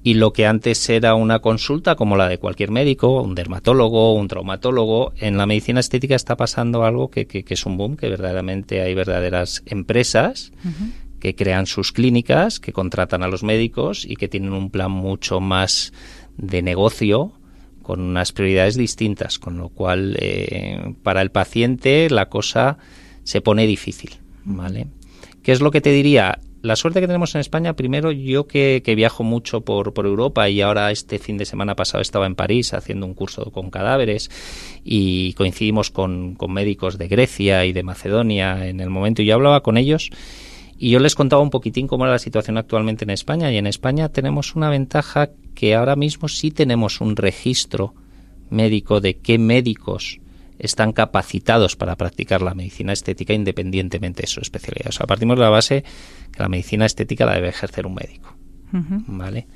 y 0.03 0.15
lo 0.15 0.33
que 0.33 0.47
antes 0.47 0.89
era 0.89 1.13
una 1.13 1.39
consulta 1.39 1.95
como 1.95 2.15
la 2.17 2.27
de 2.27 2.39
cualquier 2.39 2.71
médico, 2.71 3.21
un 3.21 3.35
dermatólogo, 3.35 4.13
un 4.15 4.27
traumatólogo, 4.27 5.13
en 5.17 5.37
la 5.37 5.45
medicina 5.45 5.79
estética 5.79 6.15
está 6.15 6.35
pasando 6.35 6.83
algo 6.83 7.09
que, 7.09 7.27
que, 7.27 7.45
es 7.47 7.65
un 7.65 7.77
boom, 7.77 7.97
que 7.97 8.09
verdaderamente 8.09 8.81
hay 8.81 8.93
verdaderas 8.95 9.61
empresas 9.65 10.51
que 11.19 11.35
crean 11.35 11.67
sus 11.67 11.91
clínicas, 11.91 12.59
que 12.59 12.73
contratan 12.73 13.21
a 13.21 13.27
los 13.27 13.43
médicos 13.43 14.05
y 14.05 14.15
que 14.15 14.27
tienen 14.27 14.53
un 14.53 14.71
plan 14.71 14.91
mucho 14.91 15.39
más 15.39 15.93
de 16.37 16.63
negocio 16.63 17.33
con 17.83 18.01
unas 18.01 18.31
prioridades 18.31 18.75
distintas, 18.75 19.37
con 19.37 19.57
lo 19.57 19.69
cual 19.69 20.17
eh, 20.19 20.95
para 21.03 21.21
el 21.21 21.29
paciente 21.29 22.09
la 22.09 22.29
cosa 22.29 22.77
se 23.23 23.41
pone 23.41 23.67
difícil, 23.67 24.11
¿vale? 24.43 24.87
¿Qué 25.43 25.51
es 25.51 25.61
lo 25.61 25.71
que 25.71 25.81
te 25.81 25.91
diría? 25.91 26.39
La 26.61 26.75
suerte 26.75 27.01
que 27.01 27.07
tenemos 27.07 27.33
en 27.33 27.41
España, 27.41 27.73
primero 27.73 28.11
yo 28.11 28.47
que, 28.47 28.81
viajo 28.95 29.23
mucho 29.23 29.61
por, 29.61 29.93
por, 29.93 30.05
Europa 30.05 30.47
y 30.49 30.61
ahora 30.61 30.91
este 30.91 31.17
fin 31.17 31.37
de 31.37 31.45
semana 31.45 31.75
pasado 31.75 32.01
estaba 32.01 32.27
en 32.27 32.35
París 32.35 32.73
haciendo 32.73 33.05
un 33.05 33.13
curso 33.13 33.51
con 33.51 33.71
cadáveres 33.71 34.29
y 34.83 35.33
coincidimos 35.33 35.89
con, 35.89 36.35
con 36.35 36.53
médicos 36.53 36.97
de 36.97 37.07
Grecia 37.07 37.65
y 37.65 37.73
de 37.73 37.83
Macedonia 37.83 38.67
en 38.67 38.79
el 38.79 38.89
momento 38.89 39.21
y 39.21 39.25
yo 39.25 39.35
hablaba 39.35 39.63
con 39.63 39.77
ellos 39.77 40.11
y 40.77 40.91
yo 40.91 40.99
les 40.99 41.15
contaba 41.15 41.41
un 41.41 41.49
poquitín 41.49 41.87
cómo 41.87 42.05
era 42.05 42.13
la 42.13 42.19
situación 42.19 42.57
actualmente 42.57 43.05
en 43.05 43.11
España 43.11 43.51
y 43.51 43.57
en 43.57 43.67
España 43.67 44.09
tenemos 44.09 44.55
una 44.55 44.69
ventaja 44.69 45.29
que 45.55 45.75
ahora 45.75 45.95
mismo 45.95 46.27
sí 46.27 46.51
tenemos 46.51 47.01
un 47.01 47.15
registro 47.15 47.95
médico 48.49 49.01
de 49.01 49.17
qué 49.17 49.37
médicos 49.39 50.20
están 50.61 50.93
capacitados 50.93 51.75
para 51.75 51.95
practicar 51.95 52.41
la 52.41 52.53
medicina 52.53 52.93
estética 52.93 53.33
independientemente 53.33 54.21
de 54.21 54.27
su 54.27 54.39
especialidad. 54.39 54.89
O 54.89 54.91
sea, 54.91 55.07
partimos 55.07 55.37
de 55.37 55.43
la 55.43 55.49
base 55.49 55.83
que 56.31 56.41
la 56.41 56.49
medicina 56.49 56.85
estética 56.85 57.25
la 57.25 57.33
debe 57.33 57.49
ejercer 57.49 57.87
un 57.87 57.95
médico. 57.95 58.37
¿Vale? 58.71 59.47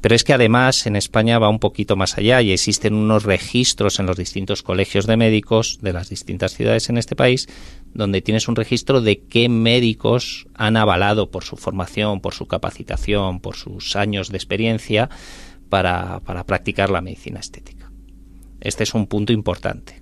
Pero 0.00 0.16
es 0.16 0.24
que 0.24 0.32
además 0.32 0.86
en 0.86 0.96
España 0.96 1.38
va 1.38 1.48
un 1.48 1.60
poquito 1.60 1.94
más 1.94 2.18
allá 2.18 2.42
y 2.42 2.50
existen 2.50 2.94
unos 2.94 3.22
registros 3.22 4.00
en 4.00 4.06
los 4.06 4.16
distintos 4.16 4.64
colegios 4.64 5.06
de 5.06 5.16
médicos 5.16 5.78
de 5.80 5.92
las 5.92 6.08
distintas 6.08 6.54
ciudades 6.54 6.88
en 6.88 6.98
este 6.98 7.14
país 7.14 7.46
donde 7.94 8.20
tienes 8.20 8.48
un 8.48 8.56
registro 8.56 9.00
de 9.00 9.22
qué 9.26 9.48
médicos 9.48 10.48
han 10.54 10.76
avalado 10.76 11.30
por 11.30 11.44
su 11.44 11.56
formación, 11.56 12.20
por 12.20 12.34
su 12.34 12.46
capacitación, 12.46 13.38
por 13.38 13.54
sus 13.54 13.94
años 13.94 14.30
de 14.30 14.38
experiencia 14.38 15.08
para, 15.68 16.18
para 16.20 16.46
practicar 16.46 16.90
la 16.90 17.00
medicina 17.00 17.38
estética. 17.38 17.92
Este 18.60 18.82
es 18.82 18.94
un 18.94 19.06
punto 19.06 19.32
importante. 19.32 20.01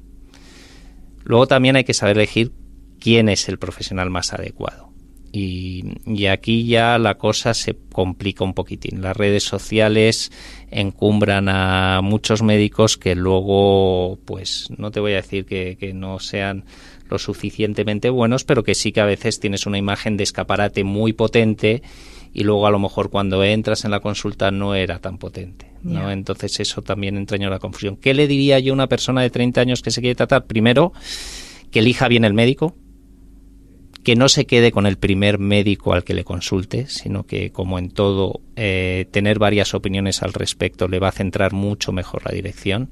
Luego 1.24 1.46
también 1.46 1.76
hay 1.76 1.84
que 1.84 1.94
saber 1.94 2.16
elegir 2.16 2.52
quién 2.98 3.28
es 3.28 3.48
el 3.48 3.58
profesional 3.58 4.10
más 4.10 4.32
adecuado. 4.32 4.90
Y, 5.32 6.26
aquí 6.26 6.66
ya 6.66 6.98
la 6.98 7.16
cosa 7.16 7.54
se 7.54 7.76
complica 7.92 8.42
un 8.42 8.52
poquitín. 8.52 9.00
Las 9.00 9.16
redes 9.16 9.44
sociales 9.44 10.32
encumbran 10.70 11.48
a 11.48 12.00
muchos 12.02 12.42
médicos 12.42 12.96
que 12.96 13.14
luego, 13.14 14.18
pues 14.24 14.68
no 14.76 14.90
te 14.90 14.98
voy 14.98 15.12
a 15.12 15.16
decir 15.16 15.46
que, 15.46 15.76
que 15.78 15.94
no 15.94 16.18
sean 16.18 16.64
lo 17.08 17.18
suficientemente 17.18 18.10
buenos, 18.10 18.44
pero 18.44 18.64
que 18.64 18.74
sí 18.74 18.90
que 18.90 19.00
a 19.00 19.06
veces 19.06 19.38
tienes 19.38 19.66
una 19.66 19.78
imagen 19.78 20.16
de 20.16 20.24
escaparate 20.24 20.82
muy 20.82 21.12
potente 21.12 21.82
y 22.32 22.42
luego 22.44 22.66
a 22.66 22.70
lo 22.70 22.78
mejor 22.78 23.10
cuando 23.10 23.42
entras 23.44 23.84
en 23.84 23.92
la 23.92 24.00
consulta 24.00 24.50
no 24.50 24.74
era 24.74 24.98
tan 24.98 25.18
potente. 25.18 25.69
¿No? 25.82 26.10
Entonces 26.10 26.60
eso 26.60 26.82
también 26.82 27.16
entraña 27.16 27.50
la 27.50 27.58
confusión. 27.58 27.96
¿Qué 27.96 28.14
le 28.14 28.26
diría 28.26 28.58
yo 28.58 28.72
a 28.72 28.74
una 28.74 28.86
persona 28.86 29.22
de 29.22 29.30
30 29.30 29.60
años 29.60 29.82
que 29.82 29.90
se 29.90 30.00
quiere 30.00 30.14
tratar? 30.14 30.46
Primero, 30.46 30.92
que 31.70 31.80
elija 31.80 32.08
bien 32.08 32.24
el 32.24 32.34
médico, 32.34 32.76
que 34.02 34.16
no 34.16 34.28
se 34.28 34.46
quede 34.46 34.72
con 34.72 34.86
el 34.86 34.96
primer 34.96 35.38
médico 35.38 35.92
al 35.92 36.04
que 36.04 36.14
le 36.14 36.24
consulte, 36.24 36.86
sino 36.86 37.24
que, 37.24 37.50
como 37.50 37.78
en 37.78 37.90
todo, 37.90 38.40
eh, 38.56 39.06
tener 39.10 39.38
varias 39.38 39.74
opiniones 39.74 40.22
al 40.22 40.32
respecto 40.32 40.88
le 40.88 40.98
va 40.98 41.08
a 41.08 41.12
centrar 41.12 41.52
mucho 41.52 41.92
mejor 41.92 42.24
la 42.24 42.32
dirección. 42.32 42.90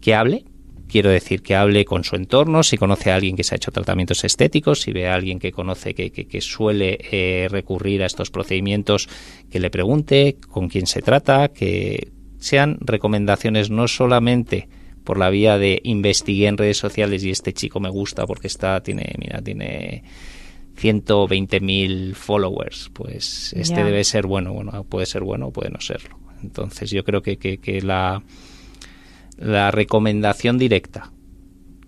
Que 0.00 0.14
hable, 0.14 0.44
quiero 0.90 1.10
decir 1.10 1.42
que 1.42 1.54
hable 1.54 1.84
con 1.84 2.04
su 2.04 2.16
entorno, 2.16 2.62
si 2.62 2.76
conoce 2.76 3.10
a 3.10 3.14
alguien 3.14 3.36
que 3.36 3.44
se 3.44 3.54
ha 3.54 3.56
hecho 3.56 3.70
tratamientos 3.70 4.24
estéticos, 4.24 4.82
si 4.82 4.92
ve 4.92 5.08
a 5.08 5.14
alguien 5.14 5.38
que 5.38 5.52
conoce 5.52 5.94
que, 5.94 6.10
que, 6.10 6.40
suele 6.40 6.98
eh, 7.10 7.48
recurrir 7.50 8.02
a 8.02 8.06
estos 8.06 8.30
procedimientos, 8.30 9.08
que 9.50 9.60
le 9.60 9.70
pregunte 9.70 10.36
con 10.48 10.68
quién 10.68 10.86
se 10.86 11.02
trata, 11.02 11.48
que 11.48 12.08
sean 12.38 12.78
recomendaciones 12.80 13.70
no 13.70 13.88
solamente 13.88 14.68
por 15.04 15.18
la 15.18 15.30
vía 15.30 15.58
de 15.58 15.80
investigué 15.84 16.46
en 16.46 16.58
redes 16.58 16.76
sociales 16.76 17.24
y 17.24 17.30
este 17.30 17.52
chico 17.52 17.80
me 17.80 17.88
gusta 17.88 18.26
porque 18.26 18.48
está, 18.48 18.82
tiene, 18.82 19.14
mira, 19.18 19.40
tiene 19.40 20.04
120.000 20.80 22.14
followers, 22.14 22.90
pues 22.92 23.52
este 23.54 23.84
debe 23.84 24.04
ser 24.04 24.26
bueno, 24.26 24.52
bueno, 24.52 24.84
puede 24.84 25.06
ser 25.06 25.22
bueno 25.22 25.48
o 25.48 25.52
puede 25.52 25.70
no 25.70 25.80
serlo. 25.80 26.18
Entonces 26.42 26.90
yo 26.90 27.04
creo 27.04 27.22
que, 27.22 27.36
que, 27.36 27.58
que 27.58 27.82
la 27.82 28.22
la 29.40 29.70
recomendación 29.70 30.58
directa 30.58 31.10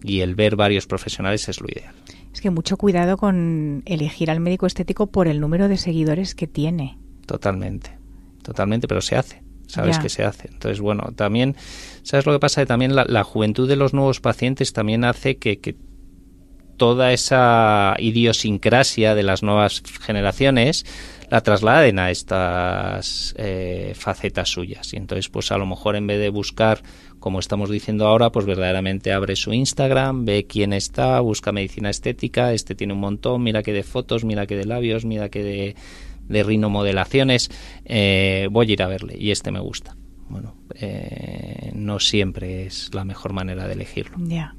y 0.03 0.21
el 0.21 0.35
ver 0.35 0.57
varios 0.57 0.87
profesionales 0.87 1.49
es 1.49 1.61
lo 1.61 1.69
ideal. 1.69 1.95
Es 2.33 2.41
que 2.41 2.51
mucho 2.51 2.77
cuidado 2.77 3.19
con 3.19 3.83
elegir 3.85 4.31
al 4.31 4.41
médico 4.41 4.67
estético 4.67 5.07
por 5.07 5.29
el 5.29 5.39
número 5.39 5.69
de 5.69 5.77
seguidores 5.77 6.35
que 6.35 6.47
tiene. 6.47 6.99
Totalmente, 7.27 7.99
totalmente, 8.43 8.89
pero 8.89 9.01
se 9.01 9.17
hace. 9.17 9.43
Sabes 9.67 9.99
que 9.99 10.11
se 10.11 10.23
hace. 10.23 10.49
Entonces, 10.53 10.81
bueno, 10.81 11.13
también, 11.17 11.57
¿sabes 12.03 12.27
lo 12.27 12.33
que 12.33 12.39
pasa? 12.39 12.67
También 12.67 12.95
la, 12.95 13.25
juventud 13.25 13.67
de 13.67 13.77
los 13.77 13.95
nuevos 13.95 14.21
pacientes 14.21 14.75
también 14.75 15.03
hace 15.03 15.39
que, 15.39 15.61
que 15.61 15.77
toda 16.77 17.13
esa 17.13 17.95
idiosincrasia 17.99 19.15
de 19.15 19.23
las 19.23 19.43
nuevas 19.43 19.83
generaciones 20.01 20.85
la 21.31 21.41
trasladen 21.41 21.99
a 21.99 22.11
estas 22.11 23.35
eh, 23.39 23.95
facetas 23.97 24.51
suyas. 24.51 24.93
Y 24.93 24.97
entonces, 24.97 25.31
pues 25.31 25.51
a 25.53 25.57
lo 25.57 25.65
mejor 25.65 25.97
en 25.97 26.07
vez 26.07 26.19
de 26.19 26.29
buscar, 26.29 26.83
como 27.23 27.39
estamos 27.39 27.71
diciendo 27.71 28.09
ahora, 28.09 28.33
pues 28.33 28.47
verdaderamente 28.47 29.13
abre 29.13 29.37
su 29.37 29.53
Instagram, 29.53 30.25
ve 30.25 30.45
quién 30.49 30.73
está, 30.73 31.21
busca 31.21 31.53
medicina 31.53 31.89
estética, 31.89 32.53
este 32.53 32.75
tiene 32.75 32.95
un 32.95 32.99
montón, 32.99 33.45
mira 33.45 33.63
que 33.63 33.73
de 33.73 33.85
fotos, 33.85 34.25
mira 34.25 34.49
que 34.49 34.57
de 34.57 34.65
labios, 34.67 35.05
mira 35.05 35.29
que 35.29 35.45
de, 35.45 35.77
de 36.29 36.43
rinomodelaciones, 36.43 37.49
eh, 37.85 38.49
voy 38.51 38.71
a 38.71 38.73
ir 38.73 38.83
a 38.83 38.89
verle 38.89 39.17
y 39.17 39.31
este 39.31 39.53
me 39.53 39.61
gusta. 39.61 39.97
Bueno, 40.29 40.57
eh, 40.75 41.73
no 41.75 41.99
siempre 42.01 42.67
es 42.67 42.91
la 42.93 43.05
mejor 43.05 43.33
manera 43.33 43.67
de 43.67 43.75
elegirlo. 43.75 44.17
Ya. 44.19 44.55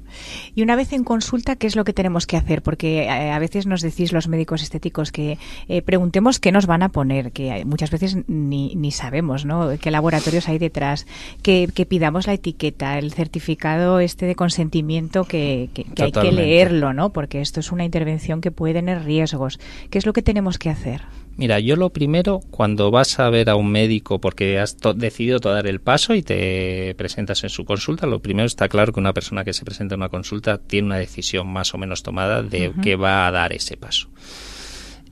Y 0.54 0.62
una 0.62 0.76
vez 0.76 0.92
en 0.92 1.04
consulta, 1.04 1.56
¿qué 1.56 1.66
es 1.66 1.76
lo 1.76 1.84
que 1.84 1.92
tenemos 1.92 2.26
que 2.26 2.36
hacer? 2.36 2.62
Porque 2.62 3.04
eh, 3.04 3.30
a 3.30 3.38
veces 3.38 3.66
nos 3.66 3.82
decís 3.82 4.12
los 4.12 4.28
médicos 4.28 4.62
estéticos 4.62 5.10
que 5.10 5.38
eh, 5.68 5.82
preguntemos 5.82 6.38
qué 6.38 6.52
nos 6.52 6.66
van 6.66 6.82
a 6.82 6.90
poner, 6.90 7.32
que 7.32 7.64
muchas 7.64 7.90
veces 7.90 8.16
ni, 8.28 8.74
ni 8.76 8.90
sabemos, 8.90 9.44
¿no? 9.44 9.76
¿Qué 9.78 9.90
laboratorios 9.90 10.48
hay 10.48 10.58
detrás? 10.58 11.06
Que, 11.42 11.68
pidamos 11.88 12.26
la 12.26 12.32
etiqueta, 12.32 12.98
el 12.98 13.12
certificado 13.12 14.00
este 14.00 14.26
de 14.26 14.34
consentimiento 14.34 15.24
que, 15.24 15.68
que 15.74 16.02
hay 16.02 16.12
que 16.12 16.32
leerlo, 16.32 16.92
¿no? 16.92 17.12
Porque 17.12 17.40
esto 17.40 17.60
es 17.60 17.72
una 17.72 17.84
intervención 17.84 18.40
que 18.40 18.50
puede 18.50 18.74
tener 18.74 19.04
riesgos. 19.04 19.58
¿Qué 19.90 19.98
es 19.98 20.06
lo 20.06 20.12
que 20.12 20.22
tenemos 20.22 20.58
que 20.58 20.70
hacer? 20.70 21.02
Mira, 21.36 21.58
yo 21.58 21.74
lo 21.74 21.90
primero, 21.90 22.40
cuando 22.50 22.92
vas 22.92 23.18
a 23.18 23.28
ver 23.28 23.50
a 23.50 23.56
un 23.56 23.70
médico 23.70 24.20
porque 24.20 24.60
has 24.60 24.76
decidido 24.94 25.40
dar 25.40 25.66
el 25.66 25.80
paso 25.80 26.14
y 26.14 26.22
te 26.22 26.94
presentas 26.94 27.42
en 27.42 27.50
su 27.50 27.64
consulta, 27.64 28.06
lo 28.06 28.22
primero 28.22 28.46
está 28.46 28.68
claro 28.68 28.92
que 28.92 29.00
una 29.00 29.12
persona 29.12 29.44
que 29.44 29.52
se 29.52 29.64
presenta 29.64 29.96
en 29.96 30.00
una 30.00 30.10
consulta 30.10 30.58
tiene 30.58 30.86
una 30.86 30.98
decisión 30.98 31.48
más 31.48 31.74
o 31.74 31.78
menos 31.78 32.04
tomada 32.04 32.42
de 32.42 32.72
que 32.82 32.94
va 32.94 33.26
a 33.26 33.32
dar 33.32 33.52
ese 33.52 33.76
paso. 33.76 34.08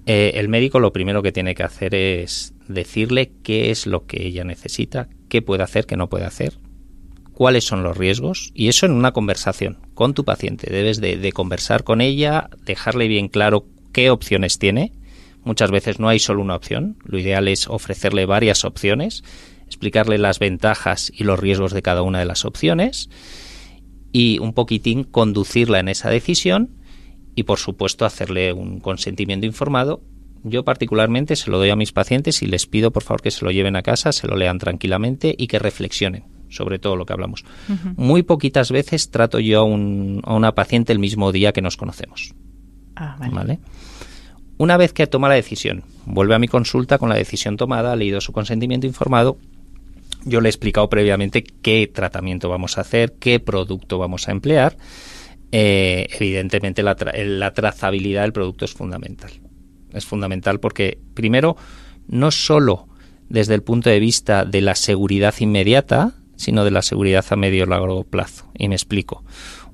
Eh, 0.06 0.32
el 0.34 0.48
médico 0.48 0.78
lo 0.78 0.92
primero 0.92 1.22
que 1.22 1.32
tiene 1.32 1.56
que 1.56 1.64
hacer 1.64 1.94
es 1.94 2.54
decirle 2.68 3.32
qué 3.42 3.70
es 3.70 3.86
lo 3.86 4.06
que 4.06 4.24
ella 4.24 4.44
necesita, 4.44 5.08
qué 5.28 5.42
puede 5.42 5.64
hacer, 5.64 5.86
qué 5.86 5.96
no 5.96 6.08
puede 6.08 6.24
hacer, 6.24 6.58
cuáles 7.32 7.64
son 7.64 7.82
los 7.82 7.96
riesgos 7.96 8.52
y 8.54 8.68
eso 8.68 8.86
en 8.86 8.92
una 8.92 9.10
conversación 9.10 9.78
con 9.94 10.14
tu 10.14 10.24
paciente. 10.24 10.72
Debes 10.72 11.00
de 11.00 11.32
conversar 11.32 11.82
con 11.82 12.00
ella, 12.00 12.48
dejarle 12.64 13.08
bien 13.08 13.26
claro 13.26 13.66
qué 13.92 14.10
opciones 14.10 14.60
tiene 14.60 14.92
Muchas 15.44 15.70
veces 15.70 15.98
no 15.98 16.08
hay 16.08 16.18
solo 16.18 16.42
una 16.42 16.54
opción, 16.54 16.96
lo 17.04 17.18
ideal 17.18 17.48
es 17.48 17.68
ofrecerle 17.68 18.26
varias 18.26 18.64
opciones, 18.64 19.24
explicarle 19.66 20.18
las 20.18 20.38
ventajas 20.38 21.10
y 21.14 21.24
los 21.24 21.38
riesgos 21.40 21.72
de 21.72 21.82
cada 21.82 22.02
una 22.02 22.20
de 22.20 22.26
las 22.26 22.44
opciones 22.44 23.08
y 24.12 24.38
un 24.38 24.52
poquitín 24.52 25.04
conducirla 25.04 25.80
en 25.80 25.88
esa 25.88 26.10
decisión 26.10 26.70
y 27.34 27.44
por 27.44 27.58
supuesto 27.58 28.04
hacerle 28.04 28.52
un 28.52 28.80
consentimiento 28.80 29.46
informado. 29.46 30.02
Yo 30.44 30.64
particularmente 30.64 31.36
se 31.36 31.50
lo 31.50 31.58
doy 31.58 31.70
a 31.70 31.76
mis 31.76 31.92
pacientes 31.92 32.42
y 32.42 32.46
les 32.46 32.66
pido 32.66 32.92
por 32.92 33.02
favor 33.02 33.22
que 33.22 33.30
se 33.30 33.44
lo 33.44 33.50
lleven 33.50 33.76
a 33.76 33.82
casa, 33.82 34.12
se 34.12 34.26
lo 34.26 34.36
lean 34.36 34.58
tranquilamente 34.58 35.34
y 35.36 35.46
que 35.46 35.58
reflexionen 35.58 36.24
sobre 36.52 36.78
todo 36.78 36.96
lo 36.96 37.06
que 37.06 37.14
hablamos. 37.14 37.44
Muy 37.96 38.22
poquitas 38.22 38.70
veces 38.70 39.10
trato 39.10 39.40
yo 39.40 39.60
a, 39.60 39.64
una 39.64 40.54
paciente 40.54 40.92
el 40.92 40.98
mismo 40.98 41.32
día 41.32 41.52
que 41.52 41.62
nos 41.62 41.76
conocemos. 41.76 42.34
Ah, 42.94 43.16
¿vale? 43.32 43.58
Una 44.62 44.76
vez 44.76 44.92
que 44.92 45.08
toma 45.08 45.28
la 45.28 45.34
decisión, 45.34 45.82
vuelve 46.06 46.36
a 46.36 46.38
mi 46.38 46.46
consulta 46.46 46.96
con 46.96 47.08
la 47.08 47.16
decisión 47.16 47.56
tomada, 47.56 47.96
leído 47.96 48.20
su 48.20 48.30
consentimiento 48.30 48.86
informado, 48.86 49.36
yo 50.24 50.40
le 50.40 50.48
he 50.48 50.50
explicado 50.50 50.88
previamente 50.88 51.42
qué 51.42 51.90
tratamiento 51.92 52.48
vamos 52.48 52.78
a 52.78 52.82
hacer, 52.82 53.14
qué 53.18 53.40
producto 53.40 53.98
vamos 53.98 54.28
a 54.28 54.30
emplear. 54.30 54.76
Eh, 55.50 56.06
evidentemente 56.12 56.84
la, 56.84 56.96
la 57.12 57.52
trazabilidad 57.52 58.22
del 58.22 58.32
producto 58.32 58.64
es 58.64 58.72
fundamental. 58.72 59.32
Es 59.92 60.06
fundamental 60.06 60.60
porque, 60.60 60.96
primero, 61.12 61.56
no 62.06 62.30
solo 62.30 62.86
desde 63.28 63.56
el 63.56 63.64
punto 63.64 63.90
de 63.90 63.98
vista 63.98 64.44
de 64.44 64.60
la 64.60 64.76
seguridad 64.76 65.34
inmediata, 65.40 66.14
sino 66.36 66.64
de 66.64 66.70
la 66.70 66.82
seguridad 66.82 67.24
a 67.30 67.34
medio 67.34 67.64
y 67.64 67.66
largo 67.66 68.04
plazo. 68.04 68.44
Y 68.56 68.68
me 68.68 68.76
explico. 68.76 69.24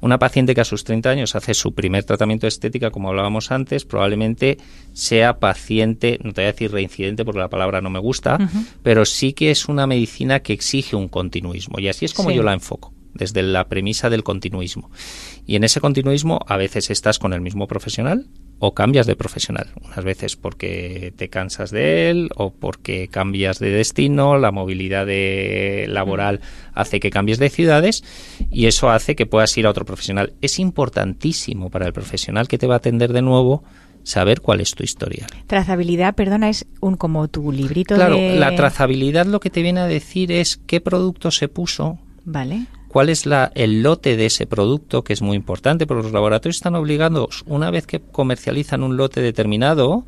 Una 0.01 0.19
paciente 0.19 0.55
que 0.55 0.61
a 0.61 0.65
sus 0.65 0.85
30 0.85 1.11
años 1.11 1.35
hace 1.35 1.55
su 1.55 1.75
primer 1.75 2.05
tratamiento 2.05 2.47
de 2.47 2.49
estética, 2.49 2.91
como 2.91 3.09
hablábamos 3.09 3.51
antes, 3.51 3.85
probablemente 3.85 4.59
sea 4.93 5.39
paciente, 5.39 6.19
no 6.23 6.33
te 6.33 6.43
voy 6.43 6.49
a 6.49 6.53
decir 6.53 6.71
reincidente 6.71 7.25
porque 7.25 7.41
la 7.41 7.49
palabra 7.49 7.81
no 7.81 7.91
me 7.91 7.99
gusta, 7.99 8.39
pero 8.83 9.05
sí 9.05 9.33
que 9.33 9.51
es 9.51 9.69
una 9.69 9.87
medicina 9.87 10.41
que 10.41 10.53
exige 10.53 10.95
un 10.95 11.09
continuismo. 11.09 11.79
Y 11.79 11.89
así 11.89 12.05
es 12.05 12.15
como 12.15 12.31
yo 12.31 12.43
la 12.43 12.53
enfoco 12.53 12.93
desde 13.15 13.43
la 13.43 13.69
premisa 13.69 14.11
del 14.11 14.23
continuismo. 14.23 14.91
Y 15.47 15.57
en 15.57 15.65
ese 15.65 15.81
continuismo 15.81 16.41
a 16.47 16.57
veces 16.57 16.91
estás 16.91 17.19
con 17.19 17.33
el 17.33 17.41
mismo 17.41 17.67
profesional 17.67 18.27
o 18.59 18.75
cambias 18.75 19.07
de 19.07 19.17
profesional. 19.17 19.69
Unas 19.85 20.05
veces 20.05 20.37
porque 20.37 21.13
te 21.17 21.29
cansas 21.29 21.71
de 21.71 22.11
él 22.11 22.31
o 22.37 22.51
porque 22.51 23.09
cambias 23.09 23.59
de 23.59 23.71
destino, 23.71 24.39
la 24.39 24.51
movilidad 24.51 25.07
de 25.07 25.87
laboral 25.89 26.41
hace 26.75 27.01
que 27.01 27.11
cambies 27.11 27.39
de 27.39 27.51
ciudades 27.51 28.03
y 28.51 28.67
eso 28.67 28.91
hace 28.91 29.17
que 29.17 29.27
puedas 29.27 29.57
ir 29.57 29.67
a 29.67 29.71
otro 29.71 29.85
profesional. 29.85 30.33
Es 30.41 30.59
importantísimo 30.59 31.71
para 31.71 31.87
el 31.87 31.93
profesional 31.93 32.49
que 32.49 32.59
te 32.59 32.67
va 32.67 32.75
a 32.75 32.79
atender 32.79 33.13
de 33.13 33.23
nuevo 33.23 33.63
saber 34.03 34.41
cuál 34.41 34.61
es 34.61 34.75
tu 34.75 34.83
historia. 34.83 35.27
Trazabilidad, 35.47 36.15
perdona, 36.15 36.49
es 36.49 36.67
un 36.81 36.97
como 36.97 37.29
tu 37.29 37.53
librito 37.53 37.95
claro, 37.95 38.19
la 38.19 38.57
trazabilidad 38.57 39.27
lo 39.27 39.39
que 39.39 39.51
te 39.51 39.63
viene 39.63 39.81
a 39.81 39.87
decir 39.87 40.33
es 40.33 40.57
qué 40.67 40.81
producto 40.81 41.31
se 41.31 41.49
puso, 41.49 41.99
Vale 42.25 42.67
cuál 42.89 43.11
es 43.11 43.27
la, 43.27 43.53
el 43.55 43.83
lote 43.83 44.17
de 44.17 44.27
ese 44.27 44.47
producto, 44.47 45.05
que 45.05 45.13
es 45.13 45.23
muy 45.23 45.37
importante, 45.37 45.87
porque 45.87 46.05
los 46.05 46.13
laboratorios 46.13 46.57
están 46.57 46.75
obligados, 46.75 47.45
una 47.47 47.71
vez 47.71 47.87
que 47.87 48.01
comercializan 48.01 48.83
un 48.83 48.97
lote 48.97 49.21
determinado, 49.21 50.07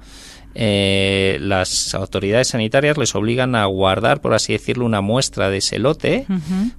eh, 0.55 1.39
las 1.41 1.95
autoridades 1.95 2.49
sanitarias 2.49 2.99
les 2.99 3.15
obligan 3.15 3.55
a 3.55 3.65
guardar, 3.67 4.21
por 4.21 4.35
así 4.35 4.53
decirlo, 4.53 4.85
una 4.85 5.01
muestra 5.01 5.51
de 5.51 5.59
ese 5.59 5.79
lote, 5.79 6.27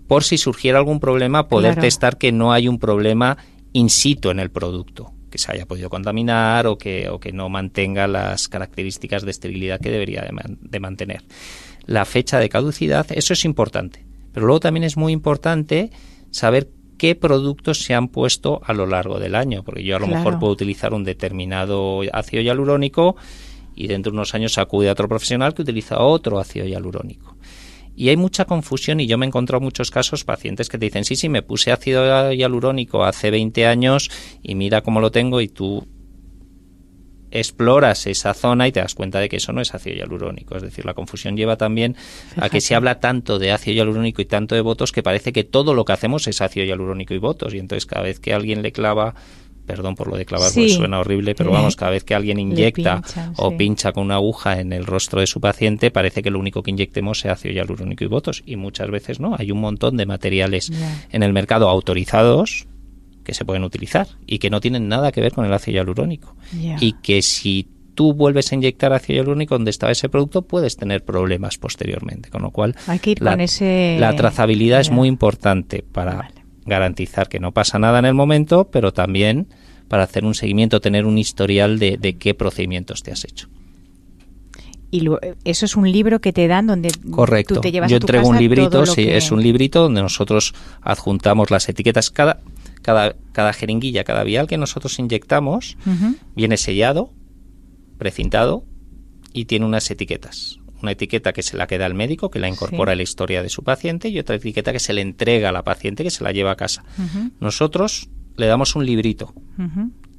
por 0.08 0.24
si 0.24 0.38
surgiera 0.38 0.79
algún 0.79 1.00
problema, 1.00 1.48
poder 1.48 1.79
testar 1.79 2.17
que 2.17 2.31
no 2.31 2.51
hay 2.51 2.67
un 2.67 2.79
problema 2.79 3.38
in 3.72 3.89
situ 3.89 4.29
en 4.31 4.39
el 4.39 4.51
producto 4.51 5.13
que 5.29 5.38
se 5.38 5.50
haya 5.50 5.65
podido 5.65 5.89
contaminar 5.89 6.67
o 6.67 6.77
que, 6.77 7.08
o 7.08 7.17
que 7.17 7.31
no 7.31 7.48
mantenga 7.48 8.05
las 8.05 8.50
características 8.50 9.24
de 9.24 9.31
esterilidad 9.31 9.79
que 9.79 9.89
debería 9.89 10.27
de 10.50 10.79
mantener. 10.81 11.24
La 11.86 12.03
fecha 12.03 12.38
de 12.38 12.50
caducidad, 12.50 13.05
eso 13.12 13.31
es 13.31 13.46
importante 13.46 14.11
pero 14.33 14.45
luego 14.45 14.59
también 14.59 14.83
es 14.83 14.97
muy 14.97 15.13
importante 15.13 15.91
saber 16.31 16.69
qué 16.97 17.15
productos 17.15 17.79
se 17.79 17.95
han 17.95 18.09
puesto 18.09 18.61
a 18.63 18.73
lo 18.73 18.85
largo 18.85 19.19
del 19.19 19.35
año, 19.35 19.63
porque 19.63 19.83
yo 19.83 19.95
a 19.95 20.00
lo 20.00 20.07
mejor 20.07 20.39
puedo 20.39 20.53
utilizar 20.53 20.93
un 20.93 21.03
determinado 21.03 22.01
ácido 22.13 22.43
hialurónico 22.43 23.15
y 23.75 23.88
dentro 23.88 24.11
de 24.11 24.17
unos 24.17 24.35
años 24.35 24.57
acude 24.57 24.89
a 24.89 24.91
otro 24.91 25.07
profesional 25.07 25.53
que 25.53 25.63
utiliza 25.63 26.00
otro 26.00 26.39
ácido 26.39 26.65
hialurónico. 26.67 27.38
Y 27.95 28.09
hay 28.09 28.17
mucha 28.17 28.45
confusión 28.45 29.00
y 29.00 29.07
yo 29.07 29.17
me 29.17 29.25
he 29.25 29.27
encontrado 29.27 29.61
muchos 29.61 29.91
casos 29.91 30.23
pacientes 30.23 30.69
que 30.69 30.77
te 30.77 30.85
dicen, 30.85 31.03
sí, 31.03 31.15
sí, 31.15 31.27
me 31.27 31.41
puse 31.41 31.71
ácido 31.71 32.31
hialurónico 32.31 33.03
hace 33.03 33.31
20 33.31 33.65
años 33.65 34.09
y 34.41 34.55
mira 34.55 34.81
cómo 34.81 35.01
lo 35.01 35.11
tengo 35.11 35.41
y 35.41 35.50
tú 35.50 35.88
exploras 37.31 38.07
esa 38.07 38.33
zona 38.33 38.67
y 38.67 38.71
te 38.71 38.81
das 38.81 38.93
cuenta 38.93 39.19
de 39.19 39.29
que 39.29 39.38
eso 39.38 39.53
no 39.53 39.61
es 39.61 39.73
ácido 39.73 39.95
hialurónico. 39.95 40.55
Es 40.55 40.61
decir, 40.61 40.85
la 40.85 40.93
confusión 40.93 41.35
lleva 41.35 41.57
también 41.57 41.95
a 42.35 42.50
que 42.50 42.61
se 42.61 42.75
habla 42.75 43.00
tanto 43.00 43.39
de 43.39 43.51
ácido 43.51 43.75
hialurónico 43.75 44.21
y 44.21 44.25
tanto 44.25 44.55
de 44.55 44.61
votos 44.61 44.91
que 44.91 45.01
parece 45.01 45.31
que 45.33 45.43
todo 45.43 45.73
lo 45.73 45.85
que 45.85 45.93
hacemos 45.93 46.27
es 46.27 46.41
ácido 46.41 46.65
hialurónico 46.65 47.13
y 47.13 47.17
votos. 47.17 47.53
Y 47.53 47.59
entonces 47.59 47.85
cada 47.85 48.03
vez 48.03 48.19
que 48.19 48.33
alguien 48.33 48.61
le 48.61 48.71
clava 48.71 49.15
perdón 49.65 49.95
por 49.95 50.07
lo 50.07 50.17
de 50.17 50.25
clavar, 50.25 50.51
pues 50.53 50.73
suena 50.73 51.00
horrible, 51.00 51.33
pero 51.33 51.51
vamos, 51.51 51.75
cada 51.77 51.91
vez 51.91 52.03
que 52.03 52.13
alguien 52.13 52.39
inyecta 52.39 53.01
o 53.38 53.55
pincha 53.55 53.93
con 53.93 54.05
una 54.05 54.15
aguja 54.15 54.59
en 54.59 54.73
el 54.73 54.85
rostro 54.85 55.21
de 55.21 55.27
su 55.27 55.39
paciente, 55.39 55.91
parece 55.91 56.21
que 56.21 56.29
lo 56.29 56.39
único 56.39 56.61
que 56.61 56.71
inyectemos 56.71 57.19
sea 57.19 57.33
ácido 57.33 57.53
hialurónico 57.53 58.03
y 58.03 58.07
votos. 58.07 58.43
Y 58.45 58.57
muchas 58.57 58.89
veces 58.89 59.19
no, 59.19 59.35
hay 59.38 59.51
un 59.51 59.61
montón 59.61 59.95
de 59.95 60.05
materiales 60.05 60.71
en 61.11 61.23
el 61.23 61.31
mercado 61.31 61.69
autorizados 61.69 62.67
que 63.23 63.33
se 63.33 63.45
pueden 63.45 63.63
utilizar 63.63 64.07
y 64.25 64.39
que 64.39 64.49
no 64.49 64.59
tienen 64.61 64.87
nada 64.87 65.11
que 65.11 65.21
ver 65.21 65.33
con 65.33 65.45
el 65.45 65.53
ácido 65.53 65.75
hialurónico. 65.75 66.35
Y 66.79 66.93
que 67.01 67.21
si 67.21 67.67
tú 67.93 68.13
vuelves 68.13 68.51
a 68.51 68.55
inyectar 68.55 68.93
ácido 68.93 69.17
hialurónico 69.17 69.55
donde 69.55 69.69
estaba 69.71 69.91
ese 69.91 70.09
producto, 70.09 70.41
puedes 70.43 70.77
tener 70.77 71.03
problemas 71.03 71.57
posteriormente. 71.57 72.29
Con 72.29 72.41
lo 72.41 72.51
cual, 72.51 72.75
Hay 72.87 72.99
que 72.99 73.11
ir 73.11 73.21
la, 73.21 73.31
con 73.31 73.41
ese... 73.41 73.97
la 73.99 74.15
trazabilidad 74.15 74.79
es 74.79 74.89
muy 74.91 75.07
importante 75.07 75.83
para 75.91 76.31
garantizar 76.65 77.27
que 77.27 77.39
no 77.39 77.51
pasa 77.51 77.79
nada 77.79 77.99
en 77.99 78.05
el 78.05 78.13
momento, 78.13 78.69
pero 78.71 78.93
también 78.93 79.47
para 79.87 80.03
hacer 80.03 80.23
un 80.23 80.35
seguimiento, 80.35 80.79
tener 80.79 81.05
un 81.05 81.17
historial 81.17 81.77
de, 81.79 82.15
qué 82.17 82.33
procedimientos 82.33 83.03
te 83.03 83.11
has 83.11 83.25
hecho. 83.25 83.49
Y 84.93 85.07
eso 85.45 85.65
es 85.65 85.75
un 85.77 85.89
libro 85.89 86.19
que 86.19 86.33
te 86.33 86.47
dan 86.47 86.67
donde 86.67 86.91
Correcto. 87.11 87.55
tú 87.55 87.61
te 87.61 87.71
llevas 87.71 87.89
Yo 87.89 87.97
a 87.97 87.99
tu 88.01 88.05
entrego 88.07 88.23
casa 88.23 88.31
un 88.33 88.39
librito, 88.39 88.79
lo 88.81 88.85
sí, 88.85 89.05
que- 89.05 89.17
es 89.17 89.31
un 89.31 89.41
librito 89.41 89.81
donde 89.83 90.01
nosotros 90.01 90.53
adjuntamos 90.81 91.49
las 91.49 91.69
etiquetas. 91.69 92.09
Cada, 92.11 92.39
cada, 92.81 93.15
cada 93.31 93.53
jeringuilla, 93.53 94.03
cada 94.03 94.23
vial 94.23 94.47
que 94.47 94.57
nosotros 94.57 94.97
inyectamos 95.00 95.77
viene 96.35 96.57
sellado, 96.57 97.13
precintado 97.97 98.63
y 99.33 99.45
tiene 99.45 99.65
unas 99.65 99.89
etiquetas. 99.91 100.57
Una 100.81 100.91
etiqueta 100.93 101.31
que 101.31 101.43
se 101.43 101.57
la 101.57 101.67
queda 101.67 101.85
al 101.85 101.93
médico, 101.93 102.31
que 102.31 102.39
la 102.39 102.50
incorpora 102.50 102.91
Sí. 102.91 102.93
a 102.93 102.95
la 102.95 103.03
historia 103.03 103.43
de 103.43 103.50
su 103.50 103.63
paciente, 103.63 104.09
y 104.09 104.17
otra 104.17 104.35
etiqueta 104.35 104.71
que 104.73 104.79
se 104.79 104.93
le 104.93 105.01
entrega 105.01 105.50
a 105.50 105.51
la 105.51 105.63
paciente, 105.63 106.03
que 106.03 106.09
se 106.09 106.23
la 106.23 106.31
lleva 106.31 106.51
a 106.51 106.55
casa. 106.55 106.83
Nosotros 107.39 108.09
le 108.35 108.47
damos 108.47 108.75
un 108.75 108.85
librito. 108.85 109.33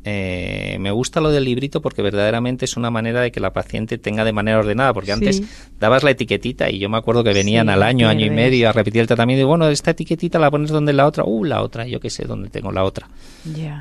Eh, 0.05 0.79
me 0.81 0.91
gusta 0.91 1.21
lo 1.21 1.31
del 1.31 1.45
librito 1.45 1.81
porque 1.81 2.03
verdaderamente 2.03 2.65
es 2.65 2.77
una 2.77 2.91
manera 2.91 3.21
de 3.21 3.31
que 3.31 3.39
la 3.39 3.53
paciente 3.53 3.99
tenga 3.99 4.25
de 4.25 4.33
manera 4.33 4.59
ordenada, 4.59 4.93
porque 4.93 5.07
Sí. 5.07 5.13
antes 5.13 5.43
dabas 5.79 6.03
la 6.03 6.11
etiquetita 6.11 6.71
y 6.71 6.79
yo 6.81 6.89
me 6.89 6.97
acuerdo 6.99 7.23
que 7.23 7.33
venían 7.33 7.67
Sí, 7.69 7.73
al 7.73 7.83
año, 7.85 8.09
año 8.09 8.27
y 8.27 8.31
medio 8.31 8.69
a 8.69 8.73
repetir 8.73 9.01
el 9.03 9.07
tratamiento 9.07 9.43
y 9.43 9.45
bueno, 9.45 9.69
esta 9.69 9.93
etiquetita 9.93 10.39
la 10.41 10.51
pones 10.51 10.71
donde 10.71 10.93
la 10.93 11.07
otra, 11.07 11.23
uh, 11.25 11.45
la 11.45 11.63
otra, 11.63 11.87
yo 11.87 12.01
qué 12.01 12.11
sé 12.11 12.25
dónde 12.25 12.49
tengo 12.51 12.73
la 12.73 12.83
otra. 12.83 13.09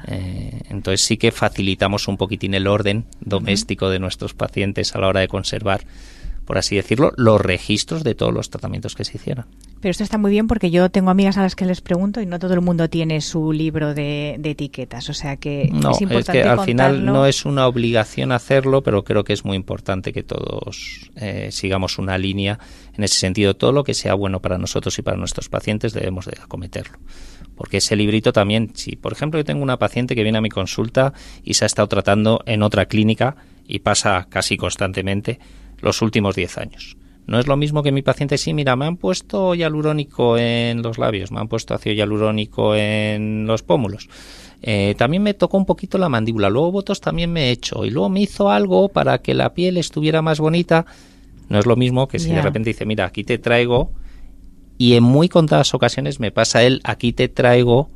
Eh, 0.07 0.61
entonces 0.69 1.01
sí 1.01 1.17
que 1.17 1.31
facilitamos 1.31 2.07
un 2.07 2.17
poquitín 2.17 2.53
el 2.53 2.67
orden 2.67 3.05
doméstico 3.19 3.89
de 3.89 3.99
nuestros 3.99 4.33
pacientes 4.33 4.95
a 4.95 4.99
la 4.99 5.07
hora 5.07 5.19
de 5.21 5.27
conservar, 5.27 5.81
por 6.45 6.57
así 6.57 6.75
decirlo, 6.75 7.13
los 7.17 7.39
registros 7.39 8.03
de 8.03 8.15
todos 8.15 8.33
los 8.33 8.49
tratamientos 8.49 8.95
que 8.95 9.05
se 9.05 9.17
hicieron. 9.17 9.45
Pero 9.79 9.91
esto 9.91 10.03
está 10.03 10.19
muy 10.19 10.29
bien 10.29 10.47
porque 10.47 10.69
yo 10.69 10.89
tengo 10.91 11.09
amigas 11.09 11.37
a 11.37 11.41
las 11.41 11.55
que 11.55 11.65
les 11.65 11.81
pregunto 11.81 12.21
y 12.21 12.27
no 12.27 12.37
todo 12.37 12.53
el 12.53 12.61
mundo 12.61 12.87
tiene 12.89 13.19
su 13.21 13.51
libro 13.51 13.95
de, 13.95 14.35
de 14.37 14.51
etiquetas. 14.51 15.09
O 15.09 15.13
sea 15.13 15.37
que 15.37 15.69
No, 15.71 15.91
es 15.91 15.97
es, 15.97 16.01
importante 16.01 16.43
que 16.43 16.47
al 16.47 16.59
final 16.61 17.03
no 17.03 17.25
es 17.25 17.45
una 17.45 17.67
obligación 17.67 18.31
hacerlo, 18.31 18.83
pero 18.83 19.03
creo 19.03 19.23
que 19.23 19.33
es 19.33 19.43
muy 19.43 19.57
importante 19.57 20.13
que 20.13 20.21
todos 20.23 21.09
eh, 21.15 21.49
sigamos 21.51 21.97
una 21.97 22.17
línea 22.19 22.59
en 22.93 23.03
ese 23.03 23.17
sentido. 23.17 23.55
Todo 23.55 23.71
lo 23.71 23.83
que 23.83 23.95
sea 23.95 24.13
bueno 24.13 24.39
para 24.39 24.59
nosotros 24.59 24.97
y 24.99 25.01
para 25.01 25.17
nuestros 25.17 25.49
pacientes 25.49 25.93
debemos 25.93 26.25
de 26.25 26.37
acometerlo. 26.41 26.99
Porque 27.55 27.77
ese 27.77 27.95
librito 27.95 28.33
también, 28.33 28.71
si 28.75 28.95
por 28.95 29.13
ejemplo 29.13 29.39
yo 29.39 29.45
tengo 29.45 29.63
una 29.63 29.77
paciente 29.77 30.15
que 30.15 30.23
viene 30.23 30.37
a 30.37 30.41
mi 30.41 30.49
consulta 30.49 31.13
y 31.43 31.55
se 31.55 31.65
ha 31.65 31.67
estado 31.67 31.87
tratando 31.87 32.41
en 32.45 32.61
otra 32.61 32.85
clínica 32.85 33.35
y 33.67 33.79
pasa 33.79 34.27
casi 34.29 34.57
constantemente 34.57 35.39
los 35.81 36.01
últimos 36.01 36.35
10 36.35 36.57
años. 36.57 36.97
No 37.27 37.39
es 37.39 37.47
lo 37.47 37.55
mismo 37.55 37.83
que 37.83 37.91
mi 37.91 38.01
paciente, 38.01 38.37
sí, 38.37 38.53
mira, 38.53 38.75
me 38.75 38.85
han 38.85 38.97
puesto 38.97 39.55
hialurónico 39.55 40.37
en 40.37 40.81
los 40.81 40.97
labios, 40.97 41.31
me 41.31 41.39
han 41.39 41.47
puesto 41.47 41.73
ácido 41.73 41.95
hialurónico 41.95 42.75
en 42.75 43.45
los 43.45 43.63
pómulos. 43.63 44.09
Eh, 44.61 44.95
también 44.97 45.23
me 45.23 45.33
tocó 45.33 45.57
un 45.57 45.65
poquito 45.65 45.97
la 45.97 46.09
mandíbula, 46.09 46.49
luego 46.49 46.71
botos 46.71 47.01
también 47.01 47.31
me 47.31 47.45
he 47.45 47.51
hecho 47.51 47.85
y 47.85 47.89
luego 47.89 48.09
me 48.09 48.21
hizo 48.21 48.49
algo 48.49 48.89
para 48.89 49.19
que 49.19 49.33
la 49.33 49.53
piel 49.53 49.77
estuviera 49.77 50.21
más 50.21 50.39
bonita. 50.39 50.85
No 51.49 51.59
es 51.59 51.65
lo 51.65 51.75
mismo 51.75 52.07
que 52.07 52.19
si 52.19 52.31
de 52.31 52.41
repente 52.41 52.69
dice, 52.69 52.85
mira, 52.85 53.05
aquí 53.05 53.23
te 53.23 53.37
traigo 53.37 53.91
y 54.77 54.93
en 54.93 55.03
muy 55.03 55.29
contadas 55.29 55.73
ocasiones 55.73 56.19
me 56.19 56.31
pasa 56.31 56.63
él, 56.63 56.81
aquí 56.83 57.13
te 57.13 57.27
traigo 57.27 57.89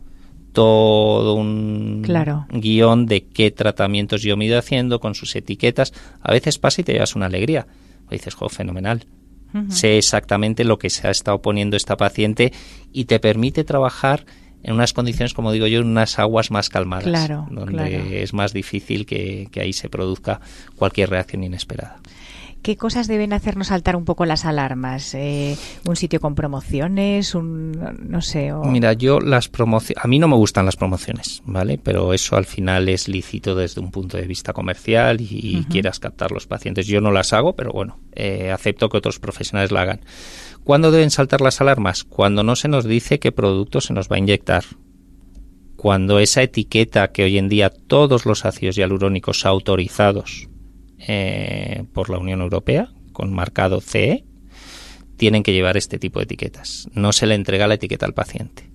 todo 0.56 1.36
un 1.36 2.02
Claro. 2.04 2.48
guion 2.50 3.06
de 3.06 3.26
qué 3.28 3.52
tratamientos 3.52 4.24
yo 4.24 4.36
me 4.38 4.46
he 4.46 4.48
ido 4.48 4.58
haciendo 4.58 5.00
con 5.00 5.14
sus 5.14 5.36
etiquetas. 5.36 5.94
A 6.22 6.32
veces 6.32 6.58
pasa 6.58 6.82
y 6.82 6.84
te 6.84 6.94
llevas 6.94 7.16
una 7.16 7.28
alegría. 7.28 7.68
O 8.08 8.12
dices, 8.12 8.34
jo, 8.34 8.50
fenomenal. 8.50 9.06
Sé 9.70 9.98
exactamente 9.98 10.66
lo 10.66 10.78
que 10.78 10.90
se 10.90 11.08
ha 11.08 11.12
estado 11.12 11.42
poniendo 11.42 11.78
esta 11.78 11.96
paciente 11.96 12.52
y 12.92 13.06
te 13.06 13.20
permite 13.22 13.64
trabajar 13.64 14.26
en 14.64 14.74
unas 14.74 14.92
condiciones, 14.92 15.34
como 15.34 15.54
digo 15.54 15.66
yo, 15.68 15.80
en 15.80 15.88
unas 15.88 16.20
aguas 16.20 16.52
más 16.52 16.68
calmadas, 16.70 17.06
Claro, 17.06 17.48
donde 17.52 17.72
claro. 17.72 18.04
es 18.12 18.34
más 18.34 18.52
difícil 18.52 19.06
que, 19.06 19.48
que 19.52 19.62
ahí 19.62 19.72
se 19.72 19.88
produzca 19.88 20.42
cualquier 20.76 21.10
reacción 21.12 21.44
inesperada. 21.46 22.00
¿Qué 22.66 22.78
cosas 22.78 23.08
deben 23.08 23.32
hacernos 23.32 23.68
saltar 23.68 23.96
un 23.96 24.06
poco 24.06 24.26
las 24.26 24.44
alarmas? 24.44 25.14
Eh, 25.14 25.56
¿Un 25.88 25.96
sitio 25.96 26.20
con 26.20 26.34
promociones? 26.34 27.36
Un, 27.36 27.74
no 28.10 28.24
sé. 28.24 28.54
O... 28.54 28.64
Mira, 28.64 28.94
yo 28.94 29.20
las 29.20 29.50
promociones, 29.50 30.04
a 30.04 30.08
mí 30.08 30.18
no 30.18 30.28
me 30.28 30.36
gustan 30.36 30.66
las 30.66 30.76
promociones, 30.76 31.44
¿vale? 31.46 31.78
Pero 31.78 32.12
eso 32.12 32.38
al 32.38 32.46
final 32.46 32.90
es 32.90 33.08
lícito 33.08 33.54
desde 33.54 33.82
un 33.82 33.92
punto 33.92 34.18
de 34.18 34.26
vista 34.26 34.52
comercial 34.52 35.22
y, 35.22 35.28
y 35.30 35.64
quieras 35.66 36.00
captar 36.00 36.32
los 36.32 36.48
pacientes. 36.48 36.88
Yo 36.88 37.02
no 37.02 37.12
las 37.12 37.34
hago, 37.34 37.56
pero 37.56 37.72
bueno, 37.72 38.00
eh, 38.14 38.50
acepto 38.50 38.90
que 38.90 38.98
otros 38.98 39.20
profesionales 39.20 39.72
la 39.72 39.84
hagan. 39.84 40.02
¿Cuándo 40.64 40.90
deben 40.90 41.12
saltar 41.12 41.42
las 41.42 41.62
alarmas? 41.62 42.04
Cuando 42.04 42.42
no 42.42 42.56
se 42.56 42.68
nos 42.68 42.86
dice 42.86 43.20
qué 43.20 43.32
producto 43.32 43.80
se 43.80 43.94
nos 43.94 44.10
va 44.10 44.16
a 44.16 44.20
inyectar. 44.20 44.64
Cuando 45.76 46.18
esa 46.18 46.42
etiqueta 46.42 47.12
que 47.12 47.26
hoy 47.26 47.38
en 47.38 47.48
día 47.48 47.70
todos 47.70 48.26
los 48.26 48.44
ácidos 48.44 48.76
hialurónicos 48.76 49.46
autorizados 49.46 50.50
eh, 51.00 51.84
por 51.94 52.10
la 52.10 52.18
Unión 52.18 52.42
Europea, 52.42 52.92
con 53.12 53.34
marcado 53.34 53.82
CE, 53.82 54.26
tienen 55.18 55.44
que 55.44 55.54
llevar 55.54 55.78
este 55.78 56.00
tipo 56.00 56.20
de 56.20 56.24
etiquetas. 56.24 56.90
No 56.94 57.14
se 57.14 57.26
le 57.26 57.36
entrega 57.36 57.68
la 57.68 57.76
etiqueta 57.76 58.06
al 58.06 58.14
paciente. 58.14 58.70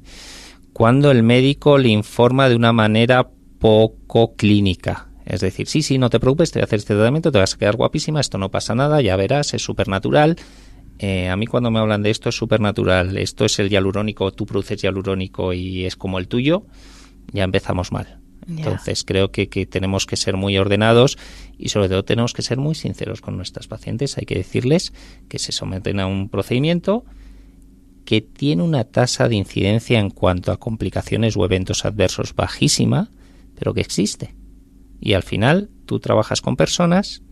Cuando 0.72 1.11
el 1.11 1.22
médico 1.22 1.78
le 1.78 1.88
informa 1.88 2.48
de 2.48 2.56
una 2.56 2.72
manera 2.72 3.30
poco 3.59 4.35
clínica. 4.37 5.09
Es 5.26 5.40
decir, 5.40 5.68
sí, 5.68 5.83
sí, 5.83 5.98
no 5.98 6.11
te 6.11 6.18
preocupes, 6.18 6.50
te 6.50 6.59
voy 6.59 6.62
a 6.62 6.64
hacer 6.64 6.78
este 6.78 6.94
tratamiento, 6.94 7.30
te 7.30 7.38
vas 7.38 7.54
a 7.54 7.59
quedar 7.59 7.76
guapísima, 7.76 8.20
esto 8.20 8.38
no 8.38 8.50
pasa 8.50 8.74
nada, 8.74 9.00
ya 9.00 9.14
verás, 9.16 9.54
es 9.54 9.62
súper 9.62 9.87
natural. 9.88 10.37
a 11.30 11.37
mí 11.37 11.46
cuando 11.46 11.70
me 11.70 11.78
hablan 11.78 12.02
de 12.02 12.11
esto 12.11 12.30
es 12.30 12.37
súper 12.37 12.61
natural, 12.61 13.16
esto 13.18 13.44
es 13.44 13.59
el 13.59 13.68
hialurónico, 13.68 14.33
tú 14.33 14.46
produces 14.46 14.83
hialurónico 14.83 15.52
y 15.52 15.85
es 15.85 15.94
como 15.96 16.18
el 16.18 16.26
tuyo, 16.26 16.64
ya 17.33 17.44
empezamos 17.44 17.92
mal. 17.92 18.20
Entonces 18.48 19.05
creo 19.05 19.31
que, 19.31 19.48
que 19.48 19.66
tenemos 19.66 20.07
que 20.07 20.16
ser 20.16 20.37
muy 20.37 20.57
ordenados 20.59 21.18
y 21.59 21.68
sobre 21.68 21.88
todo 21.88 22.05
tenemos 22.05 22.33
que 22.33 22.42
ser 22.42 22.59
muy 22.59 22.74
sinceros 22.74 23.20
con 23.20 23.37
nuestras 23.37 23.68
pacientes. 23.68 24.18
Hay 24.18 24.24
que 24.24 24.35
decirles 24.35 24.92
que 25.29 25.38
se 25.38 25.53
someten 25.53 26.00
a 26.00 26.07
un 26.07 26.29
procedimiento 26.29 27.05
que 28.05 28.20
tiene 28.20 28.62
una 28.62 28.85
tasa 28.85 29.29
de 29.29 29.37
incidencia 29.37 29.98
en 29.98 30.11
cuanto 30.11 30.53
a 30.53 30.59
complicaciones 30.59 31.37
o 31.37 31.44
eventos 31.44 31.85
adversos 31.85 32.35
bajísima, 32.35 33.11
pero 33.57 33.72
que 33.74 33.83
existe. 33.83 34.35
Y 35.00 35.12
al 35.12 35.22
final 35.22 35.70
tú 35.87 36.00
trabajas 36.00 36.40
con 36.40 36.57
personas 36.57 37.22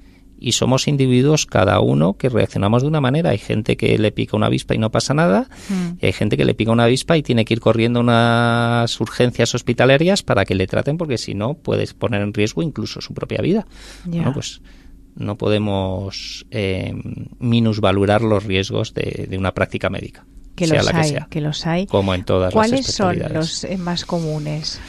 y 0.41 0.53
somos 0.53 0.87
individuos 0.89 1.47
cada 1.47 1.81
uno 1.81 2.17
que 2.17 2.29
reaccionamos 2.29 2.83
de 2.83 2.89
una 2.89 3.01
manera. 3.01 3.31
Hay 3.31 3.39
gente 3.39 3.77
que 3.77 3.99
le 3.99 4.13
pica 4.13 4.37
una 4.37 4.47
avispa 4.47 4.75
y 4.75 4.79
no 4.79 4.91
pasa 4.91 5.15
nada, 5.15 5.49
Mm. 5.69 5.99
y 6.01 6.07
hay 6.07 6.13
gente 6.13 6.37
que 6.37 6.45
le 6.45 6.55
pica 6.55 6.71
una 6.73 6.85
avispa 6.85 7.17
y 7.17 7.23
tiene 7.23 7.45
que 7.45 7.55
ir 7.55 7.61
corriendo 7.61 8.01
a 8.01 8.03
unas 8.03 9.01
urgencias 9.01 9.55
hospitalarias 9.55 10.23
para 10.23 10.45
que 10.45 10.55
le 10.55 10.67
traten, 10.67 10.97
porque 10.97 11.19
si 11.19 11.35
no 11.35 11.55
puedes 11.55 11.95
poner 11.95 12.23
en 12.23 12.33
riesgo 12.33 12.63
incluso 12.63 13.01
su 13.01 13.15
propia 13.15 13.41
vida. 13.43 13.67
Bueno, 14.05 14.33
pues 14.33 14.61
no 15.17 15.37
podemos 15.37 16.47
eh, 16.51 16.95
minusvalorar 17.41 18.23
los 18.23 18.45
riesgos 18.45 18.95
de, 18.95 19.27
de 19.29 19.39
una 19.39 19.53
práctica 19.53 19.91
médica, 19.91 20.25
que 20.55 20.67
sea 20.67 20.77
los 20.79 20.87
la 20.87 20.93
que 20.93 20.99
hay, 20.99 21.09
sea, 21.11 21.27
que 21.31 21.41
los 21.41 21.67
hay. 21.67 21.87
como 21.87 22.15
en 22.15 22.25
todas 22.25 22.47
las 22.47 22.55
¿Cuáles 22.55 22.87
son 22.87 23.11
especialidades. 23.13 23.35
los 23.35 23.65
eh, 23.65 23.77
más 23.79 24.05
comunes? 24.05 24.81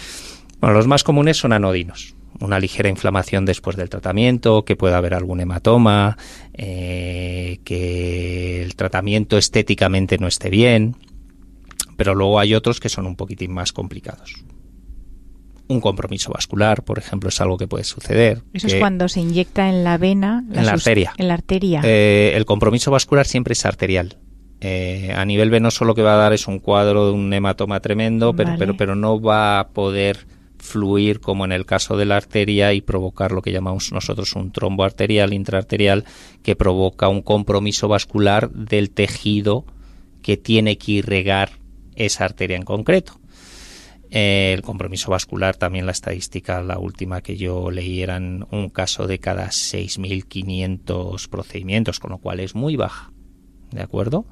Bueno, 0.61 0.75
los 0.75 0.87
más 0.87 1.03
comunes 1.03 1.37
son 1.37 1.53
anodinos. 1.53 2.15
Una 2.39 2.59
ligera 2.59 2.89
inflamación 2.89 3.45
después 3.45 3.75
del 3.75 3.89
tratamiento, 3.89 4.63
que 4.63 4.75
pueda 4.75 4.97
haber 4.97 5.13
algún 5.13 5.41
hematoma, 5.41 6.17
eh, 6.53 7.59
que 7.65 8.61
el 8.63 8.75
tratamiento 8.75 9.37
estéticamente 9.37 10.17
no 10.17 10.27
esté 10.27 10.49
bien. 10.49 10.95
pero 11.97 12.15
luego 12.15 12.39
hay 12.39 12.55
otros 12.55 12.79
que 12.79 12.87
son 12.87 13.05
un 13.05 13.17
poquitín 13.17 13.51
más 13.51 13.73
complicados. 13.73 14.45
Un 15.67 15.81
compromiso 15.81 16.31
vascular, 16.31 16.83
por 16.83 16.97
ejemplo, 16.97 17.27
es 17.27 17.41
algo 17.41 17.57
que 17.57 17.67
puede 17.67 17.83
suceder. 17.83 18.41
Eso 18.53 18.67
es 18.67 18.75
cuando 18.75 19.09
se 19.09 19.19
inyecta 19.19 19.67
en 19.67 19.83
la 19.83 19.97
vena. 19.97 20.45
en 20.53 20.65
la 20.65 20.71
arteria. 20.71 21.13
En 21.17 21.27
la 21.27 21.33
arteria. 21.33 21.81
Eh, 21.83 22.31
el 22.35 22.45
compromiso 22.45 22.89
vascular 22.89 23.27
siempre 23.27 23.51
es 23.51 23.65
arterial. 23.65 24.17
Eh, 24.61 25.13
a 25.15 25.25
nivel 25.25 25.49
venoso 25.49 25.85
lo 25.85 25.93
que 25.93 26.01
va 26.01 26.13
a 26.13 26.17
dar 26.17 26.33
es 26.33 26.47
un 26.47 26.59
cuadro 26.59 27.07
de 27.07 27.11
un 27.11 27.33
hematoma 27.33 27.81
tremendo, 27.81 28.33
pero, 28.33 28.55
pero, 28.57 28.77
pero 28.77 28.95
no 28.95 29.21
va 29.21 29.59
a 29.59 29.67
poder 29.69 30.25
fluir 30.59 31.19
como 31.19 31.45
en 31.45 31.51
el 31.51 31.65
caso 31.65 31.97
de 31.97 32.05
la 32.05 32.17
arteria 32.17 32.73
y 32.73 32.81
provocar 32.81 33.31
lo 33.31 33.41
que 33.41 33.51
llamamos 33.51 33.91
nosotros 33.91 34.33
un 34.35 34.51
trombo 34.51 34.83
arterial 34.83 35.33
intraarterial 35.33 36.05
que 36.43 36.55
provoca 36.55 37.07
un 37.07 37.21
compromiso 37.21 37.87
vascular 37.87 38.51
del 38.51 38.91
tejido 38.91 39.65
que 40.21 40.37
tiene 40.37 40.77
que 40.77 40.93
irregar 40.93 41.51
esa 41.95 42.25
arteria 42.25 42.57
en 42.57 42.63
concreto. 42.63 43.19
Eh, 44.11 44.53
el 44.55 44.63
compromiso 44.63 45.11
vascular, 45.11 45.55
también 45.55 45.85
la 45.85 45.91
estadística, 45.91 46.61
la 46.61 46.79
última 46.79 47.21
que 47.21 47.37
yo 47.37 47.69
leí, 47.69 48.01
eran 48.01 48.47
un 48.51 48.69
caso 48.69 49.05
de 49.05 49.19
cada 49.19 49.47
6.500 49.47 51.27
procedimientos, 51.29 51.99
con 51.99 52.11
lo 52.11 52.17
cual 52.17 52.39
es 52.39 52.55
muy 52.55 52.75
baja. 52.75 53.11
¿De 53.71 53.81
acuerdo? 53.81 54.25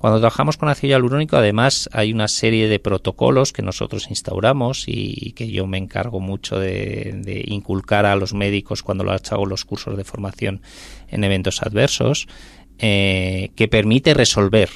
Cuando 0.00 0.18
trabajamos 0.18 0.56
con 0.56 0.70
ácido 0.70 0.92
hialurónico, 0.92 1.36
además, 1.36 1.90
hay 1.92 2.14
una 2.14 2.26
serie 2.26 2.68
de 2.68 2.78
protocolos 2.78 3.52
que 3.52 3.60
nosotros 3.60 4.08
instauramos 4.08 4.84
y 4.86 5.32
que 5.32 5.50
yo 5.50 5.66
me 5.66 5.76
encargo 5.76 6.20
mucho 6.20 6.58
de, 6.58 7.44
inculcar 7.46 8.06
a 8.06 8.16
los 8.16 8.32
médicos 8.32 8.82
cuando 8.82 9.04
lo 9.04 9.12
hago 9.12 9.44
los 9.44 9.66
cursos 9.66 9.98
de 9.98 10.04
formación 10.04 10.62
en 11.08 11.22
eventos 11.22 11.60
adversos, 11.60 12.28
eh, 12.78 13.50
que 13.56 13.68
permite 13.68 14.14
resolver 14.14 14.70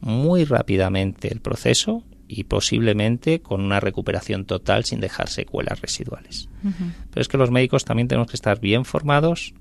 muy 0.00 0.44
rápidamente 0.44 1.32
el 1.32 1.40
proceso 1.40 2.04
y 2.28 2.44
posiblemente 2.44 3.40
con 3.40 3.62
una 3.62 3.80
recuperación 3.80 4.44
total 4.44 4.84
sin 4.84 5.00
dejar 5.00 5.30
secuelas 5.30 5.80
residuales. 5.80 6.50
Pero 7.10 7.22
es 7.22 7.28
que 7.28 7.38
los 7.38 7.50
médicos 7.50 7.86
también 7.86 8.06
tenemos 8.06 8.28
que 8.28 8.36
estar 8.36 8.60
bien 8.60 8.84
formados. 8.84 9.54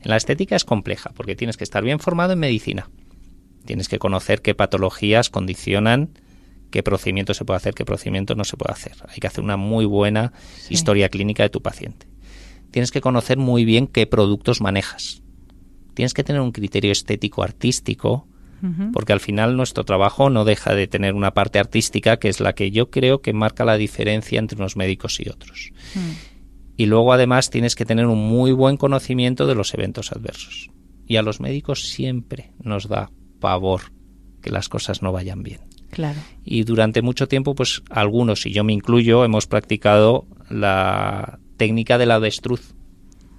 En 0.00 0.08
la 0.08 0.16
estética 0.16 0.56
es 0.56 0.64
compleja 0.64 1.12
porque 1.14 1.36
tienes 1.36 1.58
que 1.58 1.64
estar 1.64 1.84
bien 1.84 2.00
formado 2.00 2.32
en 2.32 2.38
medicina 2.38 2.88
Tienes 3.64 3.88
que 3.88 3.98
conocer 3.98 4.42
qué 4.42 4.54
patologías 4.54 5.30
condicionan 5.30 6.10
qué 6.70 6.82
procedimiento 6.82 7.34
se 7.34 7.44
puede 7.44 7.58
hacer, 7.58 7.74
qué 7.74 7.84
procedimiento 7.84 8.34
no 8.34 8.44
se 8.44 8.56
puede 8.56 8.72
hacer. 8.72 8.92
Hay 9.08 9.18
que 9.18 9.26
hacer 9.26 9.44
una 9.44 9.56
muy 9.56 9.84
buena 9.84 10.32
historia 10.68 11.08
clínica 11.08 11.42
de 11.42 11.50
tu 11.50 11.60
paciente. 11.60 12.06
Tienes 12.70 12.90
que 12.90 13.00
conocer 13.00 13.36
muy 13.36 13.64
bien 13.64 13.86
qué 13.86 14.06
productos 14.06 14.60
manejas. 14.60 15.22
Tienes 15.94 16.14
que 16.14 16.24
tener 16.24 16.40
un 16.40 16.52
criterio 16.52 16.92
estético 16.92 17.42
artístico, 17.42 18.26
porque 18.92 19.14
al 19.14 19.20
final 19.20 19.56
nuestro 19.56 19.84
trabajo 19.84 20.28
no 20.28 20.44
deja 20.44 20.74
de 20.74 20.86
tener 20.86 21.14
una 21.14 21.32
parte 21.32 21.58
artística 21.58 22.18
que 22.18 22.28
es 22.28 22.40
la 22.40 22.52
que 22.52 22.70
yo 22.70 22.90
creo 22.90 23.22
que 23.22 23.32
marca 23.32 23.64
la 23.64 23.78
diferencia 23.78 24.38
entre 24.38 24.58
unos 24.58 24.76
médicos 24.76 25.18
y 25.18 25.30
otros. 25.30 25.72
Mm. 25.94 26.10
Y 26.76 26.84
luego 26.84 27.14
además 27.14 27.48
tienes 27.48 27.74
que 27.74 27.86
tener 27.86 28.04
un 28.04 28.18
muy 28.18 28.52
buen 28.52 28.76
conocimiento 28.76 29.46
de 29.46 29.54
los 29.54 29.72
eventos 29.72 30.12
adversos. 30.12 30.70
Y 31.06 31.16
a 31.16 31.22
los 31.22 31.40
médicos 31.40 31.88
siempre 31.88 32.52
nos 32.62 32.86
da 32.86 33.10
pavor 33.40 33.92
que 34.42 34.50
las 34.50 34.68
cosas 34.68 35.02
no 35.02 35.12
vayan 35.12 35.42
bien. 35.42 35.60
Claro. 35.90 36.20
Y 36.44 36.62
durante 36.64 37.02
mucho 37.02 37.26
tiempo, 37.26 37.54
pues 37.54 37.82
algunos, 37.90 38.46
y 38.46 38.52
yo 38.52 38.62
me 38.62 38.72
incluyo, 38.72 39.24
hemos 39.24 39.46
practicado 39.46 40.26
la 40.48 41.40
técnica 41.56 41.98
del 41.98 42.12
avestruz. 42.12 42.74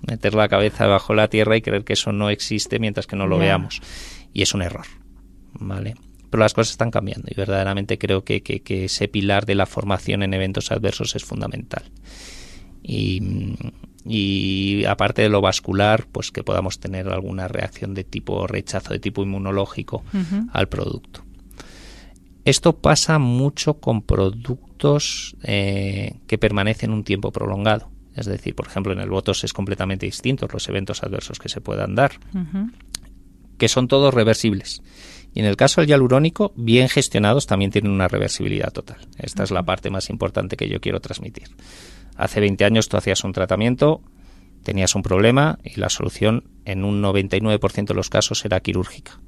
Meter 0.05 0.33
la 0.33 0.49
cabeza 0.49 0.87
bajo 0.87 1.13
la 1.13 1.27
tierra 1.27 1.55
y 1.55 1.61
creer 1.61 1.83
que 1.83 1.93
eso 1.93 2.11
no 2.11 2.29
existe 2.29 2.79
mientras 2.79 3.07
que 3.07 3.15
no 3.15 3.27
lo 3.27 3.37
veamos. 3.37 3.81
Y 4.33 4.41
es 4.41 4.53
un 4.53 4.63
error. 4.63 4.85
¿Vale? 5.53 5.95
Pero 6.29 6.41
las 6.41 6.53
cosas 6.53 6.71
están 6.71 6.91
cambiando 6.91 7.27
y 7.29 7.35
verdaderamente 7.35 7.97
creo 7.97 8.23
que, 8.23 8.41
que 8.41 8.85
ese 8.85 9.07
pilar 9.07 9.45
de 9.45 9.55
la 9.55 9.65
formación 9.65 10.23
en 10.23 10.33
eventos 10.33 10.71
adversos 10.71 11.15
es 11.15 11.23
fundamental. 11.23 11.83
Y, 12.81 13.21
y 14.05 14.83
aparte 14.85 15.21
de 15.21 15.29
lo 15.29 15.41
vascular, 15.41 16.07
pues 16.11 16.31
que 16.31 16.43
podamos 16.43 16.79
tener 16.79 17.09
alguna 17.09 17.47
reacción 17.47 17.93
de 17.93 18.03
tipo 18.03 18.47
rechazo, 18.47 18.93
de 18.93 18.99
tipo 18.99 19.21
inmunológico 19.21 20.03
al 20.51 20.67
producto. 20.67 21.23
Esto 22.43 22.77
pasa 22.77 23.19
mucho 23.19 23.75
con 23.75 24.01
productos 24.01 25.35
eh, 25.43 26.15
que 26.25 26.37
permanecen 26.39 26.91
un 26.91 27.03
tiempo 27.03 27.31
prolongado. 27.31 27.91
Es 28.15 28.25
decir, 28.25 28.55
por 28.55 28.67
ejemplo, 28.67 28.91
en 28.93 28.99
el 28.99 29.09
Botox 29.09 29.43
es 29.43 29.53
completamente 29.53 30.05
distinto 30.05 30.47
los 30.51 30.67
eventos 30.67 31.03
adversos 31.03 31.39
que 31.39 31.49
se 31.49 31.61
puedan 31.61 31.95
dar, 31.95 32.13
que 33.57 33.67
son 33.69 33.87
todos 33.87 34.13
reversibles. 34.13 34.81
Y 35.33 35.39
en 35.39 35.45
el 35.45 35.55
caso 35.55 35.79
del 35.79 35.89
hialurónico, 35.89 36.51
bien 36.57 36.89
gestionados, 36.89 37.47
también 37.47 37.71
tienen 37.71 37.91
una 37.91 38.09
reversibilidad 38.09 38.73
total. 38.73 38.97
Esta 39.17 39.43
es 39.43 39.51
la 39.51 39.63
parte 39.63 39.89
más 39.89 40.09
importante 40.09 40.57
que 40.57 40.67
yo 40.67 40.81
quiero 40.81 40.99
transmitir. 40.99 41.47
Hace 42.21 42.39
20 42.39 42.65
años 42.65 42.87
tú 42.87 42.97
hacías 42.97 43.23
un 43.23 43.33
tratamiento, 43.33 44.03
tenías 44.61 44.93
un 44.93 45.01
problema 45.01 45.57
y 45.63 45.79
la 45.79 45.89
solución 45.89 46.43
en 46.65 46.83
un 46.83 47.01
99% 47.01 47.87
de 47.87 47.93
los 47.95 48.11
casos 48.11 48.45
era 48.45 48.59
quirúrgica. 48.59 49.19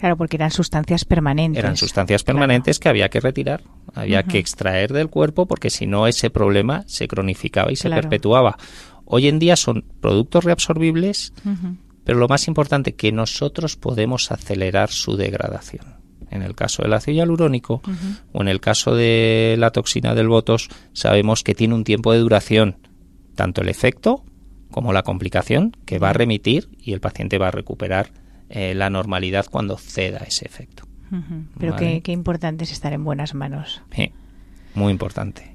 Claro, 0.00 0.16
porque 0.16 0.34
eran 0.34 0.50
sustancias 0.50 1.04
permanentes. 1.04 1.62
Eran 1.62 1.76
sustancias 1.76 2.24
permanentes 2.24 2.80
que 2.80 2.88
había 2.88 3.08
que 3.08 3.20
retirar, 3.20 3.62
había 3.94 4.24
que 4.24 4.38
extraer 4.38 4.92
del 4.92 5.10
cuerpo 5.10 5.46
porque 5.46 5.70
si 5.70 5.86
no 5.86 6.08
ese 6.08 6.28
problema 6.28 6.82
se 6.88 7.06
cronificaba 7.06 7.70
y 7.70 7.76
se 7.76 7.88
perpetuaba. 7.88 8.58
Hoy 9.04 9.28
en 9.28 9.38
día 9.38 9.54
son 9.54 9.84
productos 10.00 10.42
reabsorbibles, 10.42 11.32
pero 12.02 12.18
lo 12.18 12.26
más 12.26 12.48
importante 12.48 12.96
que 12.96 13.12
nosotros 13.12 13.76
podemos 13.76 14.32
acelerar 14.32 14.90
su 14.90 15.16
degradación 15.16 16.03
en 16.34 16.42
el 16.42 16.54
caso 16.54 16.82
del 16.82 16.92
ácido 16.92 17.16
hialurónico 17.16 17.80
o 18.32 18.42
en 18.42 18.48
el 18.48 18.60
caso 18.60 18.94
de 18.94 19.56
la 19.58 19.70
toxina 19.70 20.14
del 20.14 20.28
botos, 20.28 20.68
sabemos 20.92 21.42
que 21.42 21.54
tiene 21.54 21.74
un 21.74 21.84
tiempo 21.84 22.12
de 22.12 22.18
duración, 22.18 22.76
tanto 23.34 23.62
el 23.62 23.68
efecto 23.68 24.24
como 24.70 24.92
la 24.92 25.02
complicación, 25.02 25.76
que 25.86 25.98
va 25.98 26.10
a 26.10 26.12
remitir 26.12 26.68
y 26.80 26.92
el 26.92 27.00
paciente 27.00 27.38
va 27.38 27.48
a 27.48 27.52
recuperar 27.52 28.10
eh, 28.48 28.74
la 28.74 28.90
normalidad 28.90 29.46
cuando 29.50 29.78
ceda 29.78 30.18
ese 30.26 30.44
efecto. 30.46 30.84
Pero 31.60 31.76
qué, 31.76 32.02
importante 32.08 32.64
es 32.64 32.72
estar 32.72 32.92
en 32.92 33.04
buenas 33.04 33.34
manos. 33.34 33.82
Sí, 33.94 34.10
muy 34.74 34.90
importante. 34.90 35.54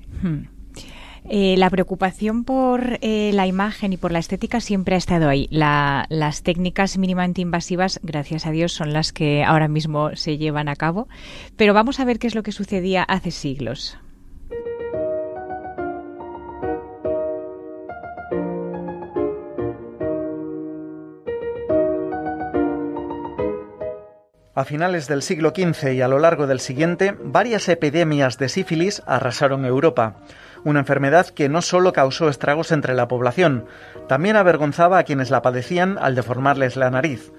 Eh, 1.27 1.55
la 1.57 1.69
preocupación 1.69 2.43
por 2.43 2.97
eh, 3.01 3.31
la 3.33 3.47
imagen 3.47 3.93
y 3.93 3.97
por 3.97 4.11
la 4.11 4.19
estética 4.19 4.61
siempre 4.61 4.95
ha 4.95 4.97
estado 4.97 5.29
ahí. 5.29 5.47
las 5.51 6.43
técnicas 6.43 6.97
mínimamente 6.97 7.41
invasivas, 7.41 7.99
gracias 8.03 8.45
a 8.45 8.51
Dios, 8.51 8.73
son 8.73 8.93
las 8.93 9.11
que 9.11 9.43
ahora 9.43 9.67
mismo 9.67 10.15
se 10.15 10.37
llevan 10.37 10.69
a 10.69 10.75
cabo. 10.75 11.07
Pero 11.55 11.73
vamos 11.73 11.99
a 11.99 12.05
ver 12.05 12.19
qué 12.19 12.27
es 12.27 12.35
lo 12.35 12.43
que 12.43 12.51
sucedía 12.51 13.03
hace 13.03 13.31
siglos. 13.31 13.97
A 24.59 24.65
finales 24.65 25.07
del 25.07 25.21
siglo 25.21 25.53
XV 25.55 25.93
y 25.93 26.01
a 26.01 26.09
lo 26.09 26.19
largo 26.19 26.45
del 26.45 26.59
siguiente, 26.59 27.15
varias 27.23 27.69
epidemias 27.69 28.37
de 28.37 28.49
sífilis 28.49 29.01
arrasaron 29.05 29.63
Europa 29.63 30.17
una 30.63 30.79
enfermedad 30.79 31.27
que 31.27 31.49
no 31.49 31.61
solo 31.61 31.93
causó 31.93 32.29
estragos 32.29 32.71
entre 32.71 32.93
la 32.93 33.07
población, 33.07 33.65
también 34.07 34.35
avergonzaba 34.35 34.97
a 34.97 35.03
quienes 35.03 35.29
la 35.29 35.41
padecían 35.41 35.97
al 35.99 36.15
deformarles 36.15 36.75
la 36.75 36.89
nariz. 36.89 37.31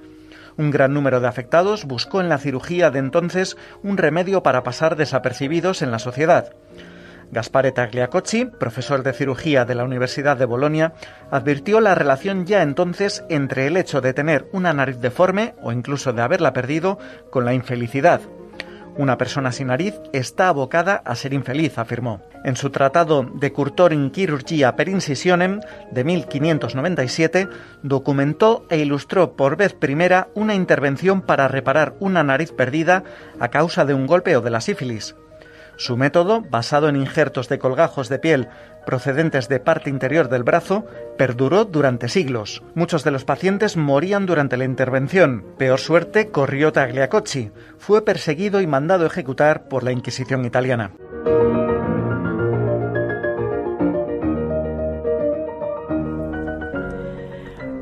Un 0.56 0.70
gran 0.70 0.92
número 0.92 1.20
de 1.20 1.28
afectados 1.28 1.85
buscó 1.85 2.20
en 2.20 2.28
la 2.28 2.38
cirugía 2.38 2.90
de 2.90 2.98
entonces 2.98 3.56
un 3.83 3.96
remedio 3.96 4.42
para 4.42 4.62
pasar 4.62 4.96
desapercibidos 4.96 5.83
en 5.83 5.90
la 5.90 5.98
sociedad. 5.98 6.52
Gaspare 7.33 7.70
Tagliacocci, 7.70 8.46
profesor 8.46 9.04
de 9.04 9.12
cirugía 9.12 9.64
de 9.64 9.76
la 9.76 9.85
Universidad 9.85 10.37
de 10.37 10.46
Bolonia, 10.46 10.94
advirtió 11.30 11.80
la 11.80 11.94
relación 11.94 12.44
ya 12.44 12.62
entonces 12.62 13.24
entre 13.28 13.68
el 13.68 13.76
hecho 13.76 14.00
de 14.00 14.12
tener 14.12 14.48
una 14.52 14.72
nariz 14.72 15.00
deforme 15.00 15.54
o 15.62 15.70
incluso 15.70 16.12
de 16.12 16.22
haberla 16.22 16.52
perdido 16.52 16.98
con 17.30 17.44
la 17.44 17.54
infelicidad. 17.54 18.20
Una 18.96 19.16
persona 19.16 19.52
sin 19.52 19.68
nariz 19.68 19.94
está 20.12 20.48
abocada 20.48 21.00
a 21.04 21.14
ser 21.14 21.33
infeliz, 21.33 21.78
afirmó. 21.78 22.20
En 22.44 22.57
su 22.57 22.70
tratado 22.70 23.31
De 23.35 23.53
Curtorin 23.53 24.12
Chirurgia 24.12 24.74
per 24.74 24.88
Incisionem 24.88 25.61
de 25.90 26.05
1597, 26.05 27.48
documentó 27.83 28.66
e 28.70 28.79
ilustró 28.79 29.33
por 29.37 29.57
vez 29.57 29.74
primera 29.74 30.29
una 30.35 30.55
intervención 30.55 31.20
para 31.20 31.48
reparar 31.48 31.94
una 32.00 32.22
nariz 32.22 32.53
perdida 32.53 33.05
a 33.38 33.48
causa 33.48 33.85
de 33.85 33.94
un 33.94 34.07
golpe 34.07 34.37
o 34.37 34.40
de 34.40 34.50
la 34.50 34.61
sífilis. 34.61 35.14
Su 35.76 35.96
método, 35.96 36.42
basado 36.42 36.90
en 36.90 36.96
injertos 36.96 37.48
de 37.48 37.59
colgajos 37.59 38.11
de 38.11 38.18
piel 38.18 38.48
procedentes 38.85 39.48
de 39.48 39.61
parte 39.61 39.88
interior 39.88 40.29
del 40.29 40.42
brazo, 40.42 40.85
perduró 41.16 41.64
durante 41.64 42.09
siglos. 42.09 42.62
Muchos 42.74 43.05
de 43.05 43.11
los 43.11 43.24
pacientes 43.24 43.76
morían 43.76 44.26
durante 44.26 44.57
la 44.57 44.64
intervención. 44.64 45.44
Peor 45.59 45.81
suerte 45.81 46.29
corrió 46.29 46.72
Tagliacocci. 46.72 47.50
Fue 47.79 48.05
perseguido 48.05 48.61
y 48.61 48.66
mandado 48.66 49.07
ejecutar 49.07 49.68
por 49.68 49.83
la 49.83 49.92
Inquisición 49.92 50.44
italiana. 50.44 50.92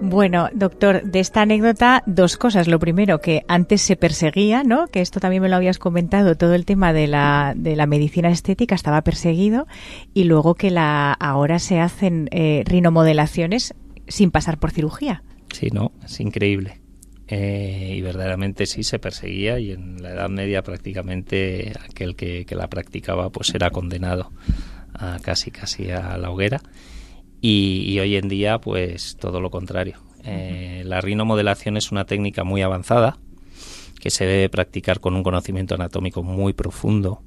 Bueno, 0.09 0.49
doctor, 0.55 1.03
de 1.03 1.21
esta 1.21 1.43
anécdota 1.43 2.03
dos 2.07 2.39
cosas. 2.39 2.67
Lo 2.67 2.79
primero, 2.79 3.21
que 3.21 3.45
antes 3.47 3.83
se 3.83 3.95
perseguía, 3.95 4.63
¿no? 4.63 4.87
Que 4.87 5.03
esto 5.03 5.21
también 5.21 5.43
me 5.43 5.51
lo 5.51 5.57
habías 5.57 5.79
comentado, 5.79 6.35
todo 6.35 6.55
el 6.55 6.65
tema 6.65 6.95
de 6.95 7.09
la, 7.09 7.53
de 7.55 7.77
la 7.77 7.85
medicina 7.85 8.31
estética 8.31 8.75
estaba 8.75 9.03
perseguido 9.03 9.67
y 10.15 10.25
luego 10.25 10.55
que 10.55 10.71
la 10.71 11.13
ahora 11.13 11.59
se 11.59 11.81
hacen 11.81 12.31
eh, 12.31 12.63
rinomodelaciones 12.65 13.75
sin 14.07 14.31
pasar 14.31 14.59
por 14.59 14.71
cirugía. 14.71 15.23
Sí, 15.53 15.69
no, 15.73 15.93
es 16.03 16.19
increíble. 16.21 16.81
Eh, 17.27 17.93
y 17.99 18.01
verdaderamente 18.01 18.65
sí 18.65 18.85
se 18.85 18.99
perseguía 18.99 19.59
y 19.59 19.73
en 19.73 20.03
la 20.03 20.13
Edad 20.13 20.31
Media 20.31 20.63
prácticamente 20.63 21.75
aquel 21.87 22.17
que, 22.17 22.47
que 22.47 22.55
la 22.55 22.69
practicaba 22.69 23.29
pues 23.29 23.55
era 23.55 23.69
condenado 23.69 24.33
a 24.95 25.19
casi 25.21 25.51
casi 25.51 25.91
a 25.91 26.17
la 26.17 26.31
hoguera 26.31 26.63
y, 27.41 27.99
hoy 28.01 28.17
en 28.17 28.29
día, 28.29 28.61
pues 28.61 29.17
todo 29.17 29.41
lo 29.41 29.51
contrario. 29.51 29.99
Eh, 30.25 30.83
la 30.85 31.01
rinomodelación 31.01 31.77
es 31.77 31.93
una 31.93 32.05
técnica 32.05 32.45
muy 32.45 32.63
avanzada 32.63 33.19
que 34.01 34.11
se 34.11 34.27
debe 34.27 34.49
practicar 34.49 35.01
con 35.01 35.15
un 35.15 35.23
conocimiento 35.23 35.75
anatómico 35.75 36.23
muy 36.23 36.53
profundo 36.53 37.23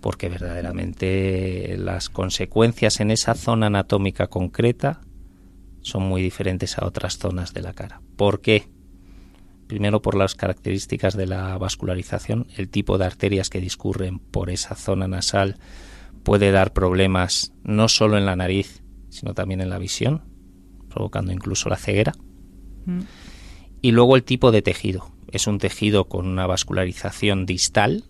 porque 0.00 0.28
verdaderamente 0.28 1.76
las 1.78 2.10
consecuencias 2.10 3.00
en 3.00 3.10
esa 3.10 3.34
zona 3.34 3.68
anatómica 3.68 4.26
concreta 4.26 5.00
son 5.80 6.02
muy 6.02 6.20
diferentes 6.20 6.78
a 6.78 6.84
otras 6.84 7.16
zonas 7.18 7.54
de 7.54 7.62
la 7.62 7.72
cara. 7.72 8.02
¿Por 8.16 8.42
qué? 8.42 8.68
Primero 9.66 10.02
por 10.02 10.14
las 10.14 10.34
características 10.34 11.16
de 11.16 11.26
la 11.26 11.56
vascularización, 11.56 12.48
el 12.56 12.68
tipo 12.68 12.98
de 12.98 13.06
arterias 13.06 13.48
que 13.48 13.60
discurren 13.60 14.18
por 14.18 14.50
esa 14.50 14.74
zona 14.74 15.08
nasal 15.08 15.56
puede 16.22 16.50
dar 16.52 16.74
problemas 16.74 17.54
no 17.62 17.88
solo 17.88 18.18
en 18.18 18.26
la 18.26 18.36
nariz, 18.36 18.83
sino 19.14 19.32
también 19.32 19.60
en 19.60 19.70
la 19.70 19.78
visión, 19.78 20.22
provocando 20.88 21.32
incluso 21.32 21.68
la 21.68 21.76
ceguera. 21.76 22.12
Mm. 22.84 23.02
Y 23.80 23.92
luego 23.92 24.16
el 24.16 24.24
tipo 24.24 24.50
de 24.50 24.60
tejido. 24.60 25.12
Es 25.30 25.46
un 25.46 25.58
tejido 25.58 26.08
con 26.08 26.26
una 26.26 26.48
vascularización 26.48 27.46
distal, 27.46 28.04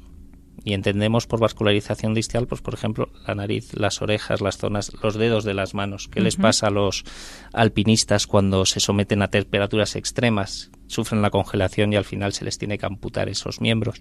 y 0.64 0.72
entendemos 0.72 1.26
por 1.26 1.40
vascularización 1.40 2.14
distal, 2.14 2.46
pues 2.46 2.62
por 2.62 2.72
ejemplo, 2.72 3.10
la 3.26 3.34
nariz, 3.34 3.74
las 3.74 4.00
orejas, 4.00 4.40
las 4.40 4.56
zonas, 4.56 4.92
los 5.02 5.14
dedos 5.14 5.44
de 5.44 5.52
las 5.52 5.74
manos. 5.74 6.08
¿Qué 6.08 6.20
les 6.20 6.36
pasa 6.36 6.68
a 6.68 6.70
los 6.70 7.04
alpinistas 7.52 8.26
cuando 8.26 8.64
se 8.64 8.80
someten 8.80 9.20
a 9.20 9.28
temperaturas 9.28 9.94
extremas? 9.94 10.70
Sufren 10.86 11.20
la 11.20 11.28
congelación 11.28 11.92
y 11.92 11.96
al 11.96 12.06
final 12.06 12.32
se 12.32 12.46
les 12.46 12.56
tiene 12.56 12.78
que 12.78 12.86
amputar 12.86 13.28
esos 13.28 13.60
miembros, 13.60 14.00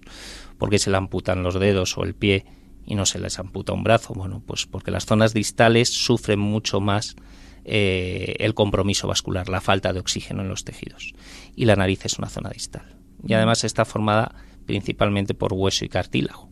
porque 0.56 0.78
se 0.78 0.90
le 0.90 0.96
amputan 0.96 1.42
los 1.42 1.60
dedos 1.60 1.98
o 1.98 2.04
el 2.04 2.14
pie 2.14 2.46
y 2.86 2.94
no 2.94 3.06
se 3.06 3.18
les 3.18 3.38
amputa 3.38 3.72
un 3.72 3.84
brazo. 3.84 4.14
Bueno, 4.14 4.42
pues 4.46 4.66
porque 4.66 4.90
las 4.90 5.06
zonas 5.06 5.34
distales 5.34 5.88
sufren 5.88 6.38
mucho 6.38 6.80
más 6.80 7.16
eh, 7.64 8.36
el 8.40 8.54
compromiso 8.54 9.08
vascular, 9.08 9.48
la 9.48 9.60
falta 9.60 9.92
de 9.92 10.00
oxígeno 10.00 10.42
en 10.42 10.48
los 10.48 10.64
tejidos. 10.64 11.14
Y 11.56 11.64
la 11.64 11.76
nariz 11.76 12.04
es 12.04 12.18
una 12.18 12.28
zona 12.28 12.50
distal. 12.50 12.96
Y 13.26 13.32
mm. 13.32 13.36
además 13.36 13.64
está 13.64 13.84
formada 13.84 14.34
principalmente 14.66 15.34
por 15.34 15.52
hueso 15.52 15.84
y 15.84 15.88
cartílago. 15.88 16.50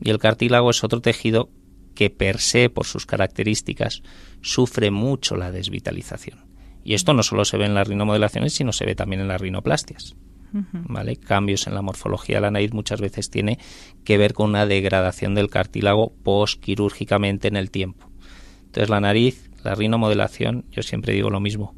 Y 0.00 0.10
el 0.10 0.18
cartílago 0.18 0.70
es 0.70 0.82
otro 0.82 1.00
tejido 1.00 1.50
que 1.94 2.10
per 2.10 2.40
se, 2.40 2.70
por 2.70 2.86
sus 2.86 3.06
características, 3.06 4.02
sufre 4.40 4.90
mucho 4.90 5.36
la 5.36 5.52
desvitalización. 5.52 6.46
Y 6.84 6.94
esto 6.94 7.14
no 7.14 7.22
solo 7.22 7.44
se 7.44 7.56
ve 7.58 7.66
en 7.66 7.74
las 7.74 7.86
rinomodelaciones, 7.86 8.54
sino 8.54 8.72
se 8.72 8.84
ve 8.84 8.94
también 8.94 9.20
en 9.20 9.28
las 9.28 9.40
rinoplastias. 9.40 10.16
¿Vale? 10.52 11.16
Cambios 11.16 11.66
en 11.66 11.74
la 11.74 11.82
morfología 11.82 12.36
de 12.36 12.42
la 12.42 12.50
nariz 12.50 12.72
muchas 12.72 13.00
veces 13.00 13.30
tiene 13.30 13.58
que 14.04 14.18
ver 14.18 14.34
con 14.34 14.50
una 14.50 14.66
degradación 14.66 15.34
del 15.34 15.50
cartílago 15.50 16.12
postquirúrgicamente 16.22 17.48
en 17.48 17.56
el 17.56 17.70
tiempo. 17.70 18.10
Entonces 18.66 18.90
la 18.90 19.00
nariz, 19.00 19.50
la 19.64 19.74
rinomodelación, 19.74 20.64
yo 20.70 20.82
siempre 20.82 21.12
digo 21.12 21.30
lo 21.30 21.40
mismo, 21.40 21.74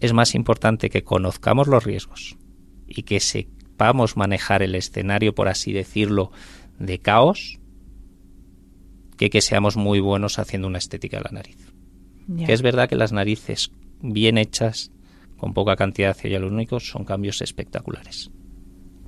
es 0.00 0.12
más 0.12 0.34
importante 0.34 0.90
que 0.90 1.04
conozcamos 1.04 1.68
los 1.68 1.84
riesgos 1.84 2.36
y 2.86 3.02
que 3.02 3.20
sepamos 3.20 4.16
manejar 4.16 4.62
el 4.62 4.74
escenario, 4.74 5.34
por 5.34 5.48
así 5.48 5.72
decirlo, 5.72 6.32
de 6.78 6.98
caos, 6.98 7.58
que 9.16 9.30
que 9.30 9.40
seamos 9.40 9.76
muy 9.76 10.00
buenos 10.00 10.38
haciendo 10.38 10.68
una 10.68 10.78
estética 10.78 11.18
de 11.18 11.24
la 11.24 11.30
nariz. 11.30 11.72
Que 12.44 12.52
es 12.52 12.62
verdad 12.62 12.88
que 12.88 12.96
las 12.96 13.12
narices 13.12 13.72
bien 14.00 14.38
hechas 14.38 14.91
con 15.42 15.54
poca 15.54 15.74
cantidad 15.74 16.06
de 16.06 16.10
ácido 16.12 16.30
hialurónico 16.30 16.78
son 16.78 17.04
cambios 17.04 17.42
espectaculares. 17.42 18.30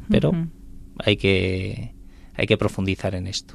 Pero 0.09 0.33
hay 0.99 1.17
que 1.17 1.95
hay 2.35 2.49
que 2.49 2.57
profundizar 2.57 3.15
en 3.15 3.29
esto. 3.29 3.55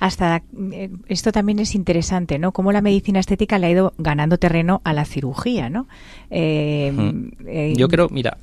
Hasta 0.00 0.42
eh, 0.72 0.88
esto 1.06 1.32
también 1.32 1.58
es 1.58 1.74
interesante, 1.74 2.38
¿no? 2.38 2.52
Cómo 2.52 2.72
la 2.72 2.80
medicina 2.80 3.20
estética 3.20 3.58
le 3.58 3.66
ha 3.66 3.70
ido 3.70 3.92
ganando 3.98 4.38
terreno 4.38 4.80
a 4.84 4.94
la 4.94 5.04
cirugía, 5.04 5.68
¿no? 5.68 5.86
Eh, 6.30 6.90
eh, 7.46 7.74
yo 7.76 7.88
creo, 7.88 8.08
mira, 8.08 8.38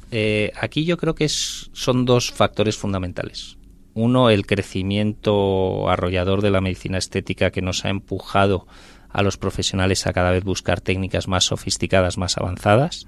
aquí 0.62 0.86
yo 0.86 0.98
creo 0.98 1.16
que 1.16 1.28
son 1.28 2.06
dos 2.06 2.32
factores 2.32 2.78
fundamentales. 2.78 3.58
Uno, 3.96 4.30
el 4.30 4.46
crecimiento 4.46 5.90
arrollador 5.90 6.44
de 6.44 6.52
la 6.52 6.62
medicina 6.62 7.00
estética 7.00 7.50
que 7.50 7.64
nos 7.64 7.84
ha 7.84 7.90
empujado 7.90 8.68
a 9.10 9.24
los 9.24 9.38
profesionales 9.38 10.06
a 10.06 10.14
cada 10.14 10.30
vez 10.30 10.44
buscar 10.44 10.82
técnicas 10.82 11.28
más 11.28 11.46
sofisticadas, 11.46 12.20
más 12.20 12.38
avanzadas 12.38 13.08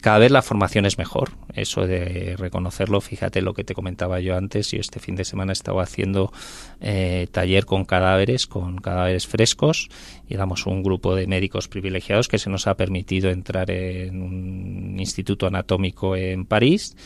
cada 0.00 0.18
vez 0.18 0.30
la 0.30 0.42
formación 0.42 0.86
es 0.86 0.98
mejor. 0.98 1.32
Eso 1.54 1.86
de 1.86 2.34
reconocerlo, 2.36 3.00
fíjate 3.00 3.42
lo 3.42 3.54
que 3.54 3.64
te 3.64 3.74
comentaba 3.74 4.20
yo 4.20 4.36
antes. 4.36 4.70
Yo 4.70 4.80
este 4.80 5.00
fin 5.00 5.16
de 5.16 5.24
semana 5.24 5.52
estaba 5.52 5.82
haciendo 5.82 6.32
eh, 6.80 7.28
taller 7.30 7.66
con 7.66 7.84
cadáveres, 7.84 8.46
con 8.46 8.78
cadáveres 8.78 9.26
frescos, 9.26 9.88
y 10.28 10.34
éramos 10.34 10.66
un 10.66 10.82
grupo 10.82 11.14
de 11.14 11.26
médicos 11.26 11.68
privilegiados 11.68 12.28
que 12.28 12.38
se 12.38 12.50
nos 12.50 12.66
ha 12.66 12.76
permitido 12.76 13.30
entrar 13.30 13.70
en 13.70 14.22
un 14.22 14.96
instituto 14.98 15.46
anatómico 15.46 16.16
en 16.16 16.44
París 16.44 16.96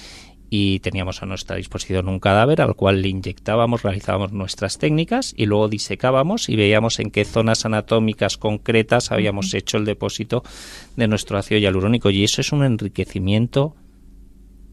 y 0.52 0.80
teníamos 0.80 1.22
a 1.22 1.26
nuestra 1.26 1.56
disposición 1.56 2.08
un 2.08 2.18
cadáver 2.18 2.60
al 2.60 2.74
cual 2.74 3.00
le 3.00 3.08
inyectábamos, 3.08 3.84
realizábamos 3.84 4.32
nuestras 4.32 4.78
técnicas 4.78 5.32
y 5.36 5.46
luego 5.46 5.68
disecábamos 5.68 6.48
y 6.48 6.56
veíamos 6.56 6.98
en 6.98 7.12
qué 7.12 7.24
zonas 7.24 7.64
anatómicas 7.64 8.36
concretas 8.36 9.12
habíamos 9.12 9.54
hecho 9.54 9.78
el 9.78 9.84
depósito 9.84 10.42
de 10.96 11.06
nuestro 11.06 11.38
ácido 11.38 11.60
hialurónico 11.60 12.10
y 12.10 12.24
eso 12.24 12.40
es 12.40 12.50
un 12.50 12.64
enriquecimiento 12.64 13.76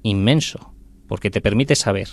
inmenso 0.01 0.73
porque 1.07 1.29
te 1.29 1.41
permite 1.41 1.75
saber 1.75 2.09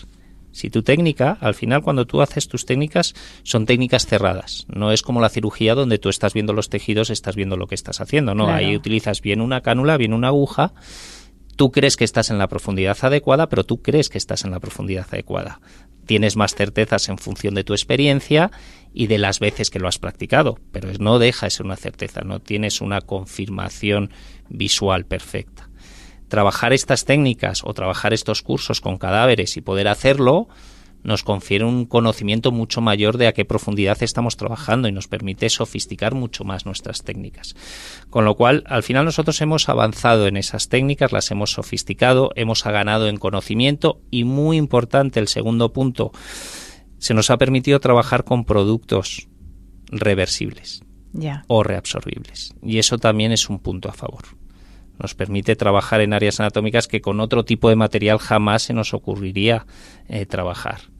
si 0.53 0.71
tu 0.71 0.85
técnica, 0.85 1.37
al 1.41 1.55
final 1.55 1.83
cuando 1.83 2.07
tú 2.07 2.23
haces 2.23 2.47
tus 2.47 2.65
técnicas, 2.65 3.15
son 3.43 3.67
técnicas 3.67 4.07
cerradas. 4.07 4.67
No 4.69 4.93
es 4.93 5.03
como 5.03 5.21
la 5.21 5.29
cirugía 5.29 5.75
donde 5.75 5.99
tú 5.99 6.11
estás 6.11 6.33
viendo 6.33 6.53
los 6.53 6.69
tejidos, 6.69 7.11
estás 7.11 7.35
viendo 7.35 7.57
lo 7.57 7.67
que 7.67 7.75
estás 7.75 8.01
haciendo. 8.01 8.37
No, 8.37 8.47
ahí 8.47 8.77
utilizas 8.77 9.21
bien 9.21 9.41
una 9.41 9.63
cánula, 9.63 9.97
bien 9.97 10.13
una 10.13 10.29
aguja 10.29 10.73
Tú 11.57 11.71
crees 11.71 11.97
que 11.97 12.05
estás 12.05 12.31
en 12.31 12.39
la 12.39 12.49
profundidad 12.49 12.97
adecuada, 13.03 13.49
pero 13.49 13.65
tú 13.65 13.81
crees 13.83 14.09
que 14.09 14.19
estás 14.19 14.45
en 14.45 14.51
la 14.51 14.61
profundidad 14.61 15.07
adecuada. 15.11 15.61
Tienes 16.07 16.37
más 16.37 16.55
certezas 16.55 17.09
en 17.09 17.19
función 17.19 17.55
de 17.55 17.65
tu 17.65 17.73
experiencia 17.73 18.51
y 18.93 19.07
de 19.07 19.19
las 19.19 19.41
veces 19.41 19.71
que 19.71 19.79
lo 19.79 19.89
has 19.89 19.99
practicado, 19.99 20.59
pero 20.73 20.91
no 20.99 21.19
deja 21.19 21.47
de 21.47 21.51
ser 21.51 21.67
una 21.67 21.77
certeza, 21.77 22.23
no 22.23 22.41
tienes 22.41 22.81
una 22.81 23.01
confirmación 23.01 24.11
visual 24.49 25.07
perfecta. 25.07 25.71
Trabajar 26.29 26.73
estas 26.73 27.05
técnicas 27.05 27.63
o 27.65 27.73
trabajar 27.73 28.13
estos 28.13 28.43
cursos 28.43 28.81
con 28.81 28.99
cadáveres 28.99 29.57
y 29.57 29.61
poder 29.61 29.89
hacerlo 29.89 30.49
nos 31.05 31.23
confiere 31.23 31.65
un 31.65 31.85
conocimiento 31.85 32.51
mucho 32.51 32.81
mayor 32.81 33.19
de 33.19 33.29
a 33.29 33.33
qué 33.33 33.45
profundidad 33.45 34.03
estamos 34.03 34.37
trabajando 34.37 34.89
y 34.89 34.93
nos 34.93 35.07
permite 35.07 35.49
sofisticar 35.51 36.15
mucho 36.15 36.45
más 36.45 36.67
nuestras 36.67 37.05
técnicas. 37.05 37.55
Con 38.11 38.25
lo 38.25 38.35
cual, 38.35 38.65
al 38.67 38.83
final 38.83 39.05
nosotros 39.05 39.41
hemos 39.43 39.69
avanzado 39.69 40.27
en 40.27 40.39
esas 40.39 40.69
técnicas, 40.69 41.13
las 41.13 41.31
hemos 41.31 41.53
sofisticado, 41.53 42.33
hemos 42.35 42.65
ganado 42.65 43.07
en 43.09 43.19
conocimiento 43.19 44.01
y 44.11 44.25
muy 44.25 44.57
importante 44.57 45.21
el 45.21 45.29
segundo 45.29 45.73
punto, 45.73 46.11
se 46.99 47.13
nos 47.13 47.31
ha 47.31 47.37
permitido 47.37 47.81
trabajar 47.81 48.25
con 48.25 48.45
productos 48.45 49.29
reversibles 49.89 50.83
o 51.49 51.63
reabsorbibles. 51.63 52.55
Y 52.63 52.79
eso 52.79 52.99
también 52.99 53.31
es 53.31 53.51
un 53.51 53.59
punto 53.59 53.91
a 53.91 53.93
favor 53.93 54.25
nos 54.97 55.17
permite 55.17 55.57
trabajar 55.57 56.01
en 56.03 56.13
áreas 56.13 56.39
anatómicas 56.39 56.87
que 56.87 57.01
con 57.01 57.19
otro 57.19 57.45
tipo 57.45 57.69
de 57.69 57.75
material 57.75 58.19
jamás 58.19 58.63
se 58.63 58.75
nos 58.75 58.95
ocurriría 58.95 59.67
eh, 60.07 60.25
trabajar 60.25 60.94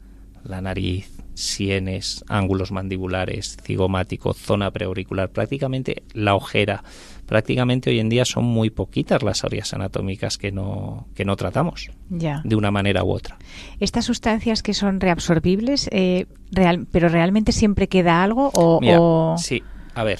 la 0.45 0.61
nariz, 0.61 1.11
sienes, 1.33 2.23
ángulos 2.27 2.71
mandibulares, 2.71 3.57
cigomático, 3.63 4.33
zona 4.33 4.71
preauricular, 4.71 5.29
prácticamente 5.29 6.03
la 6.13 6.35
ojera. 6.35 6.83
Prácticamente 7.25 7.89
hoy 7.89 7.99
en 7.99 8.09
día 8.09 8.23
son 8.23 8.45
muy 8.45 8.69
poquitas 8.69 9.23
las 9.23 9.43
áreas 9.43 9.73
anatómicas 9.73 10.37
que 10.37 10.51
no, 10.51 11.07
que 11.15 11.25
no 11.25 11.35
tratamos 11.35 11.89
de 12.09 12.55
una 12.55 12.69
manera 12.71 13.03
u 13.03 13.11
otra. 13.11 13.37
¿Estas 13.79 14.05
sustancias 14.05 14.61
que 14.61 14.73
son 14.73 14.99
reabsorbibles, 14.99 15.89
eh, 15.91 16.27
real, 16.51 16.87
pero 16.91 17.09
realmente 17.09 17.51
siempre 17.51 17.87
queda 17.87 18.23
algo? 18.23 18.51
O, 18.53 19.35
Sí, 19.37 19.63
a 19.95 20.03
ver. 20.03 20.19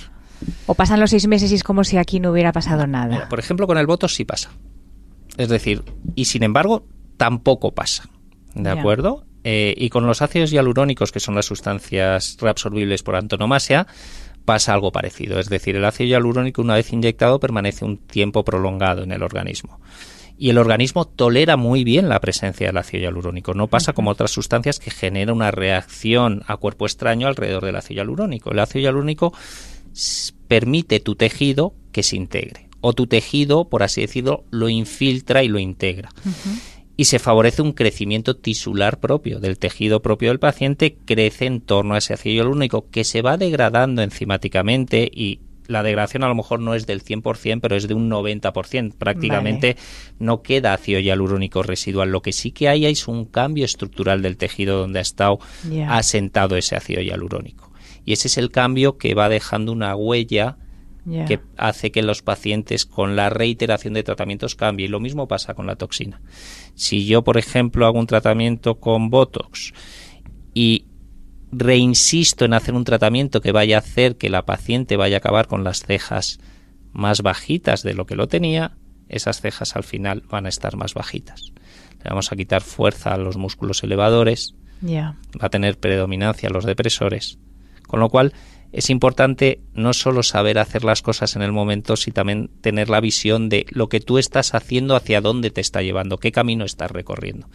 ¿O 0.66 0.74
pasan 0.74 1.00
los 1.00 1.12
seis 1.12 1.28
meses 1.28 1.52
y 1.52 1.56
es 1.56 1.64
como 1.64 1.84
si 1.84 1.98
aquí 1.98 2.20
no 2.20 2.32
hubiera 2.32 2.52
pasado 2.52 2.88
nada? 2.88 3.30
por 3.30 3.40
ejemplo, 3.40 3.68
con 3.68 3.78
el 3.78 3.86
voto 3.86 4.08
sí 4.08 4.26
pasa. 4.26 4.52
Es 5.38 5.50
decir, 5.50 5.84
y 6.16 6.26
sin 6.26 6.44
embargo, 6.44 6.88
tampoco 7.18 7.74
pasa. 7.74 8.10
¿De 8.56 8.70
acuerdo? 8.70 9.25
Eh, 9.48 9.76
y 9.78 9.90
con 9.90 10.08
los 10.08 10.24
ácidos 10.24 10.50
hialurónicos, 10.50 11.12
que 11.12 11.20
son 11.20 11.36
las 11.36 11.46
sustancias 11.46 12.36
reabsorbibles 12.42 13.04
por 13.04 13.16
antonomasia, 13.16 13.86
pasa 14.44 14.74
algo 14.74 14.92
parecido. 14.92 15.40
Es 15.40 15.50
decir, 15.50 15.76
el 15.76 15.86
ácido 15.86 16.10
hialurónico 16.10 16.64
una 16.64 16.74
vez 16.74 16.92
inyectado 16.92 17.40
permanece 17.40 17.86
un 17.86 17.98
tiempo 17.98 18.44
prolongado 18.44 19.04
en 19.04 19.12
el 19.12 19.22
organismo. 19.22 19.80
Y 20.36 20.50
el 20.50 20.58
organismo 20.58 21.06
tolera 21.06 21.58
muy 21.58 21.84
bien 21.84 22.10
la 22.10 22.20
presencia 22.20 22.66
del 22.66 22.78
ácido 22.78 23.04
hialurónico. 23.04 23.54
No 23.54 23.68
pasa 23.68 23.94
como 23.94 24.10
otras 24.10 24.32
sustancias 24.32 24.80
que 24.80 24.90
genera 24.90 25.32
una 25.32 25.52
reacción 25.52 26.42
a 26.48 26.58
cuerpo 26.58 26.88
extraño 26.88 27.28
alrededor 27.28 27.66
del 27.66 27.76
ácido 27.76 27.98
hialurónico. 27.98 28.52
El 28.52 28.58
ácido 28.58 28.82
hialurónico 28.82 29.32
permite 30.48 31.00
tu 31.00 31.16
tejido 31.16 31.76
que 31.92 32.02
se 32.02 32.16
integre. 32.16 32.68
O 32.82 32.94
tu 32.94 33.06
tejido, 33.06 33.70
por 33.70 33.84
así 33.84 34.02
decirlo, 34.02 34.44
lo 34.50 34.70
infiltra 34.70 35.44
y 35.44 35.50
lo 35.50 35.60
integra 35.60 36.10
y 36.98 37.06
se 37.06 37.20
favorece 37.20 37.62
un 37.62 37.74
crecimiento 37.74 38.36
tisular 38.38 39.00
propio 39.00 39.40
del 39.40 39.58
tejido 39.58 40.02
propio 40.02 40.30
del 40.30 40.40
paciente, 40.40 40.98
crece 41.06 41.46
en 41.46 41.62
torno 41.62 41.96
a 41.96 41.98
ese 41.98 42.14
ácido 42.14 42.36
hialurónico 42.36 42.90
que 42.90 43.04
se 43.04 43.22
va 43.22 43.38
degradando 43.38 44.02
enzimáticamente 44.02 45.10
y 45.14 45.40
la 45.68 45.84
degradación 45.84 46.24
a 46.24 46.28
lo 46.28 46.36
mejor 46.36 46.60
no 46.60 46.76
es 46.76 46.86
del 46.86 47.04
100%, 47.04 47.60
pero 47.60 47.76
es 47.76 47.88
de 47.88 47.96
un 47.96 48.10
90%. 48.10 48.94
Prácticamente 48.94 49.78
no 50.20 50.44
queda 50.44 50.74
ácido 50.74 51.00
hialurónico 51.00 51.64
residual. 51.64 52.12
Lo 52.12 52.22
que 52.22 52.34
sí 52.34 52.52
que 52.52 52.70
hay 52.70 52.86
es 52.86 53.08
un 53.08 53.26
cambio 53.26 53.66
estructural 53.66 54.22
del 54.22 54.38
tejido 54.38 54.78
donde 54.78 55.00
ha 55.00 55.02
estado 55.02 55.40
asentado 55.88 56.56
ese 56.56 56.76
ácido 56.76 57.02
hialurónico. 57.02 57.72
Y 58.06 58.14
ese 58.14 58.28
es 58.28 58.38
el 58.38 58.52
cambio 58.52 58.98
que 58.98 59.16
va 59.16 59.30
dejando 59.30 59.72
una 59.72 59.96
huella 59.96 60.58
que 61.28 61.40
hace 61.58 61.92
que 61.92 62.02
los 62.02 62.22
pacientes 62.22 62.86
con 62.86 63.16
la 63.16 63.30
reiteración 63.30 63.94
de 63.94 64.04
tratamientos 64.04 64.56
cambien. 64.56 64.90
Y 64.90 64.92
lo 64.92 65.00
mismo 65.00 65.28
pasa 65.28 65.54
con 65.54 65.68
la 65.68 65.76
toxina. 65.76 66.22
Si 66.74 67.06
yo, 67.06 67.24
por 67.24 67.38
ejemplo, 67.38 67.86
hago 67.86 68.00
un 68.00 68.08
tratamiento 68.08 68.80
con 68.80 69.10
Botox 69.10 69.74
y 70.54 70.86
reinsisto 71.52 72.46
en 72.46 72.54
hacer 72.54 72.74
un 72.74 72.84
tratamiento 72.84 73.42
que 73.42 73.52
vaya 73.52 73.78
a 73.78 73.80
hacer 73.80 74.18
que 74.18 74.30
la 74.30 74.46
paciente 74.46 74.98
vaya 74.98 75.18
a 75.18 75.20
acabar 75.20 75.48
con 75.48 75.64
las 75.64 75.84
cejas 75.84 76.40
más 76.92 77.22
bajitas 77.22 77.84
de 77.84 77.94
lo 77.94 78.06
que 78.06 78.16
lo 78.16 78.28
tenía, 78.28 78.78
esas 79.10 79.42
cejas 79.42 79.76
al 79.76 79.84
final 79.84 80.24
van 80.30 80.46
a 80.46 80.50
estar 80.50 80.76
más 80.78 80.94
bajitas. 80.94 81.54
Le 82.04 82.10
vamos 82.10 82.32
a 82.32 82.36
quitar 82.36 82.62
fuerza 82.62 83.14
a 83.14 83.18
los 83.18 83.38
músculos 83.38 83.84
elevadores, 83.84 84.56
va 85.42 85.48
a 85.48 85.50
tener 85.50 85.78
predominancia 85.78 86.50
a 86.50 86.52
los 86.52 86.66
depresores, 86.66 87.38
con 87.88 88.00
lo 88.00 88.10
cual 88.10 88.34
es 88.76 88.90
importante 88.90 89.62
no 89.74 89.94
solo 89.94 90.22
saber 90.22 90.60
hacer 90.60 90.84
las 90.84 91.02
cosas 91.02 91.38
en 91.38 91.42
el 91.42 91.54
momento, 91.54 91.96
sino 91.96 92.14
también 92.14 92.50
tener 92.60 92.90
la 92.90 93.00
visión 93.00 93.48
de 93.48 93.66
lo 93.70 93.88
que 93.88 94.02
tú 94.02 94.18
estás 94.18 94.54
haciendo, 94.54 94.98
hacia 94.98 95.22
dónde 95.22 95.50
te 95.50 95.62
está 95.62 95.82
llevando, 95.82 96.18
qué 96.18 96.34
camino 96.34 96.66
estás 96.66 96.92
recorriendo. 96.92 97.48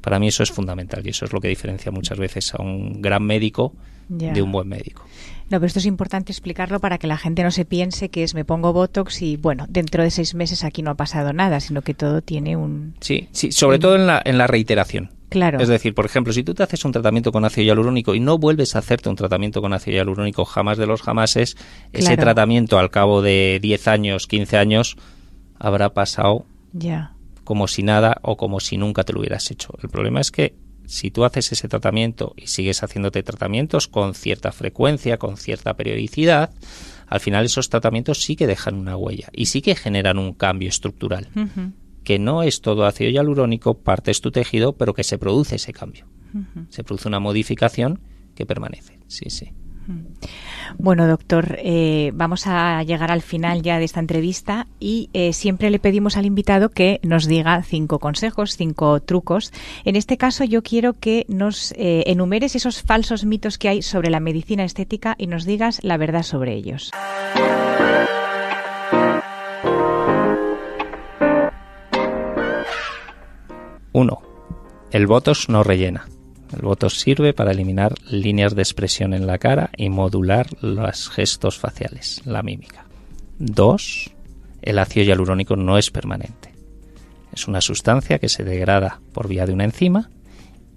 Para 0.00 0.20
mí 0.20 0.28
eso 0.28 0.44
es 0.44 0.52
fundamental 0.52 1.04
y 1.04 1.10
eso 1.10 1.24
es 1.24 1.32
lo 1.32 1.40
que 1.40 1.48
diferencia 1.48 1.90
muchas 1.90 2.18
veces 2.18 2.54
a 2.54 2.62
un 2.62 3.02
gran 3.02 3.24
médico 3.24 3.74
de 4.08 4.40
un 4.40 4.52
buen 4.52 4.68
médico. 4.68 5.04
No, 5.50 5.58
pero 5.58 5.66
esto 5.66 5.80
es 5.80 5.86
importante 5.86 6.30
explicarlo 6.30 6.78
para 6.78 6.98
que 6.98 7.08
la 7.08 7.18
gente 7.18 7.42
no 7.42 7.50
se 7.50 7.64
piense 7.64 8.08
que 8.08 8.22
es 8.22 8.34
me 8.34 8.44
pongo 8.44 8.72
Botox 8.72 9.20
y 9.22 9.36
bueno, 9.36 9.66
dentro 9.68 10.04
de 10.04 10.12
seis 10.12 10.34
meses 10.34 10.62
aquí 10.62 10.82
no 10.82 10.92
ha 10.92 10.94
pasado 10.94 11.32
nada, 11.32 11.58
sino 11.58 11.82
que 11.82 11.94
todo 11.94 12.22
tiene 12.22 12.56
un... 12.56 12.94
Sí, 13.00 13.28
sí 13.32 13.50
sobre 13.50 13.80
todo 13.80 13.96
en 13.96 14.06
la, 14.06 14.22
en 14.24 14.38
la 14.38 14.46
reiteración. 14.46 15.10
Claro. 15.28 15.60
Es 15.60 15.68
decir, 15.68 15.94
por 15.94 16.06
ejemplo, 16.06 16.32
si 16.32 16.42
tú 16.42 16.54
te 16.54 16.62
haces 16.62 16.84
un 16.84 16.92
tratamiento 16.92 17.32
con 17.32 17.44
ácido 17.44 17.66
hialurónico 17.66 18.14
y 18.14 18.20
no 18.20 18.38
vuelves 18.38 18.76
a 18.76 18.78
hacerte 18.78 19.08
un 19.08 19.16
tratamiento 19.16 19.60
con 19.60 19.72
ácido 19.72 19.96
hialurónico 19.96 20.44
jamás 20.44 20.78
de 20.78 20.86
los 20.86 21.02
jamases, 21.02 21.56
ese 21.92 22.16
tratamiento 22.16 22.78
al 22.78 22.90
cabo 22.90 23.20
de 23.20 23.58
10 23.60 23.88
años, 23.88 24.26
15 24.26 24.56
años, 24.56 24.96
habrá 25.58 25.92
pasado 25.92 26.46
ya. 26.72 27.12
como 27.44 27.68
si 27.68 27.82
nada 27.82 28.18
o 28.22 28.36
como 28.36 28.60
si 28.60 28.78
nunca 28.78 29.04
te 29.04 29.12
lo 29.12 29.20
hubieras 29.20 29.50
hecho. 29.50 29.74
El 29.82 29.90
problema 29.90 30.20
es 30.20 30.30
que 30.30 30.54
si 30.86 31.10
tú 31.10 31.24
haces 31.24 31.52
ese 31.52 31.68
tratamiento 31.68 32.32
y 32.36 32.46
sigues 32.46 32.82
haciéndote 32.82 33.22
tratamientos 33.22 33.88
con 33.88 34.14
cierta 34.14 34.52
frecuencia, 34.52 35.18
con 35.18 35.36
cierta 35.36 35.74
periodicidad, 35.74 36.50
al 37.06 37.20
final 37.20 37.44
esos 37.44 37.68
tratamientos 37.68 38.22
sí 38.22 38.36
que 38.36 38.46
dejan 38.46 38.74
una 38.74 38.96
huella 38.96 39.28
y 39.32 39.46
sí 39.46 39.60
que 39.60 39.74
generan 39.74 40.18
un 40.18 40.32
cambio 40.32 40.70
estructural 40.70 41.28
que 42.08 42.18
no 42.18 42.42
es 42.42 42.62
todo 42.62 42.86
ácido 42.86 43.10
hialurónico, 43.10 43.82
parte 43.82 44.10
es 44.10 44.22
tu 44.22 44.30
tejido, 44.30 44.72
pero 44.72 44.94
que 44.94 45.04
se 45.04 45.18
produce 45.18 45.56
ese 45.56 45.74
cambio. 45.74 46.06
Se 46.70 46.82
produce 46.82 47.06
una 47.06 47.20
modificación 47.20 48.00
que 48.34 48.46
permanece. 48.46 48.98
Sí, 49.08 49.28
sí. 49.28 49.52
Bueno, 50.78 51.06
doctor, 51.06 51.58
eh, 51.58 52.12
vamos 52.14 52.46
a 52.46 52.82
llegar 52.82 53.12
al 53.12 53.20
final 53.20 53.60
ya 53.60 53.78
de 53.78 53.84
esta 53.84 54.00
entrevista 54.00 54.68
y 54.80 55.10
eh, 55.12 55.34
siempre 55.34 55.68
le 55.68 55.78
pedimos 55.78 56.16
al 56.16 56.24
invitado 56.24 56.70
que 56.70 56.98
nos 57.02 57.26
diga 57.26 57.62
cinco 57.62 57.98
consejos, 57.98 58.56
cinco 58.56 59.00
trucos. 59.02 59.52
En 59.84 59.94
este 59.94 60.16
caso, 60.16 60.44
yo 60.44 60.62
quiero 60.62 60.94
que 60.94 61.26
nos 61.28 61.72
eh, 61.72 62.04
enumeres 62.06 62.56
esos 62.56 62.80
falsos 62.80 63.26
mitos 63.26 63.58
que 63.58 63.68
hay 63.68 63.82
sobre 63.82 64.08
la 64.08 64.20
medicina 64.20 64.64
estética 64.64 65.14
y 65.18 65.26
nos 65.26 65.44
digas 65.44 65.80
la 65.82 65.98
verdad 65.98 66.22
sobre 66.22 66.54
ellos. 66.54 66.90
1. 73.92 74.22
El 74.90 75.06
Botox 75.06 75.48
no 75.48 75.62
rellena. 75.62 76.08
El 76.52 76.62
Botox 76.62 77.00
sirve 77.00 77.32
para 77.32 77.52
eliminar 77.52 77.94
líneas 78.10 78.54
de 78.54 78.62
expresión 78.62 79.12
en 79.12 79.26
la 79.26 79.38
cara 79.38 79.70
y 79.76 79.88
modular 79.88 80.46
los 80.62 81.08
gestos 81.10 81.58
faciales, 81.58 82.22
la 82.24 82.42
mímica. 82.42 82.86
2. 83.38 84.10
El 84.62 84.78
ácido 84.78 85.04
hialurónico 85.04 85.56
no 85.56 85.78
es 85.78 85.90
permanente. 85.90 86.54
Es 87.32 87.48
una 87.48 87.60
sustancia 87.60 88.18
que 88.18 88.28
se 88.28 88.44
degrada 88.44 89.00
por 89.12 89.28
vía 89.28 89.46
de 89.46 89.52
una 89.52 89.64
enzima 89.64 90.10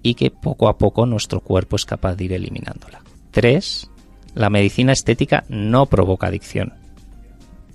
y 0.02 0.14
que 0.14 0.30
poco 0.30 0.68
a 0.68 0.78
poco 0.78 1.06
nuestro 1.06 1.40
cuerpo 1.40 1.76
es 1.76 1.84
capaz 1.84 2.16
de 2.16 2.24
ir 2.24 2.32
eliminándola. 2.32 3.02
3. 3.30 3.90
La 4.34 4.50
medicina 4.50 4.92
estética 4.92 5.44
no 5.48 5.86
provoca 5.86 6.26
adicción. 6.26 6.74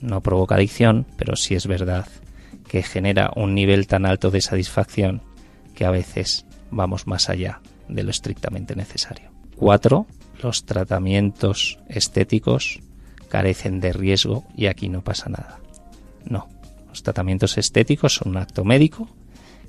No 0.02 0.22
provoca 0.22 0.56
adicción, 0.56 1.06
pero 1.18 1.36
sí 1.36 1.56
es 1.56 1.68
verdad 1.68 2.08
que 2.68 2.84
genera 2.84 3.32
un 3.36 3.56
nivel 3.56 3.88
tan 3.88 4.06
alto 4.06 4.32
de 4.32 4.42
satisfacción 4.42 5.22
que 5.76 5.86
a 5.86 5.92
veces 5.92 6.46
vamos 6.72 7.08
más 7.08 7.30
allá 7.30 7.62
de 7.88 8.04
lo 8.04 8.12
estrictamente 8.12 8.76
necesario. 8.76 9.32
Cuatro, 9.56 10.08
los 10.42 10.66
tratamientos 10.66 11.80
estéticos 11.88 12.80
carecen 13.30 13.80
de 13.80 13.94
riesgo 13.94 14.46
y 14.56 14.68
aquí 14.68 14.90
no 14.90 15.02
pasa 15.04 15.30
nada. 15.30 15.60
No, 16.30 16.48
los 16.90 17.04
tratamientos 17.04 17.58
estéticos 17.58 18.16
son 18.16 18.30
un 18.30 18.38
acto 18.38 18.64
médico 18.64 19.08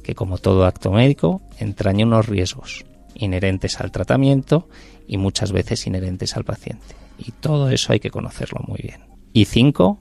que 0.03 0.15
como 0.15 0.39
todo 0.39 0.65
acto 0.65 0.91
médico 0.91 1.43
entraña 1.59 2.07
unos 2.07 2.27
riesgos 2.27 2.85
inherentes 3.15 3.81
al 3.81 3.91
tratamiento 3.91 4.69
y 5.07 5.19
muchas 5.19 5.53
veces 5.53 5.87
inherentes 5.87 6.37
al 6.37 6.45
paciente. 6.45 6.97
Y 7.19 7.33
todo 7.33 7.71
eso 7.71 7.93
hay 7.93 8.01
que 8.01 8.11
conocerlo 8.11 8.61
muy 8.67 8.79
bien. 8.83 9.01
Y 9.33 9.45
cinco, 9.45 10.01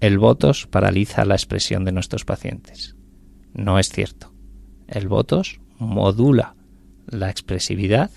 el 0.00 0.18
votos 0.18 0.66
paraliza 0.66 1.24
la 1.24 1.34
expresión 1.34 1.84
de 1.84 1.92
nuestros 1.92 2.24
pacientes. 2.24 2.96
No 3.52 3.78
es 3.78 3.88
cierto 3.88 4.30
el 4.90 5.08
Botox 5.08 5.60
modula 5.78 6.56
la 7.06 7.30
expresividad 7.30 8.10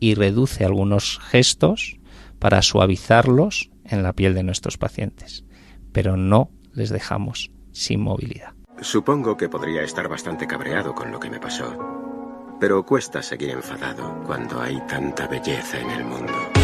y 0.00 0.14
reduce 0.14 0.64
algunos 0.64 1.18
gestos 1.18 1.98
para 2.38 2.60
suavizarlos 2.62 3.70
en 3.84 4.02
la 4.02 4.12
piel 4.12 4.34
de 4.34 4.42
nuestros 4.42 4.76
pacientes, 4.76 5.44
pero 5.92 6.16
no 6.16 6.50
les 6.74 6.90
dejamos 6.90 7.50
sin 7.72 8.02
movilidad. 8.02 8.52
Supongo 8.80 9.36
que 9.36 9.48
podría 9.48 9.82
estar 9.82 10.08
bastante 10.08 10.46
cabreado 10.46 10.94
con 10.94 11.10
lo 11.10 11.18
que 11.18 11.30
me 11.30 11.40
pasó, 11.40 12.56
pero 12.60 12.84
cuesta 12.84 13.22
seguir 13.22 13.50
enfadado 13.50 14.22
cuando 14.26 14.60
hay 14.60 14.78
tanta 14.86 15.26
belleza 15.26 15.80
en 15.80 15.90
el 15.90 16.04
mundo. 16.04 16.55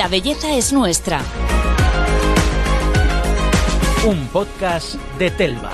La 0.00 0.08
belleza 0.08 0.56
es 0.56 0.72
nuestra 0.72 1.20
un 4.08 4.28
podcast 4.28 4.94
de 5.18 5.30
Telva. 5.30 5.72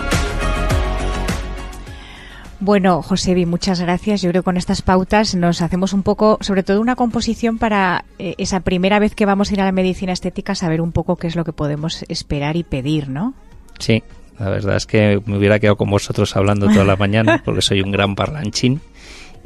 Bueno, 2.59 3.03
Josebi, 3.03 3.47
muchas 3.47 3.81
gracias. 3.81 4.23
Yo 4.23 4.31
creo 4.31 4.43
que 4.43 4.47
con 4.47 4.57
estas 4.57 4.83
pautas 4.83 5.37
nos 5.37 5.62
hacemos 5.62 5.93
un 5.93 6.03
poco, 6.03 6.39
sobre 6.41 6.65
todo 6.65 6.81
una 6.81 6.97
composición 6.97 7.59
para 7.59 8.05
eh, 8.19 8.35
esa 8.39 8.59
primera 8.59 8.99
vez 8.99 9.15
que 9.15 9.27
vamos 9.27 9.51
a 9.51 9.55
ir 9.55 9.61
a 9.61 9.65
la 9.65 9.71
medicina 9.71 10.12
estética, 10.12 10.57
saber 10.57 10.81
un 10.81 10.91
poco 10.91 11.15
qué 11.15 11.29
es 11.29 11.37
lo 11.37 11.45
que 11.45 11.53
podemos 11.53 12.05
esperar 12.09 12.57
y 12.57 12.65
pedir, 12.65 13.09
¿no? 13.09 13.33
Sí, 13.79 14.03
la 14.41 14.51
verdad 14.51 14.75
es 14.75 14.87
que 14.87 15.22
me 15.24 15.39
hubiera 15.39 15.61
quedado 15.61 15.77
con 15.77 15.89
vosotros 15.89 16.35
hablando 16.35 16.66
toda 16.66 16.85
la 16.85 16.97
mañana 16.97 17.43
porque 17.45 17.62
soy 17.62 17.81
un 17.81 17.93
gran 17.93 18.16
parlanchín 18.16 18.81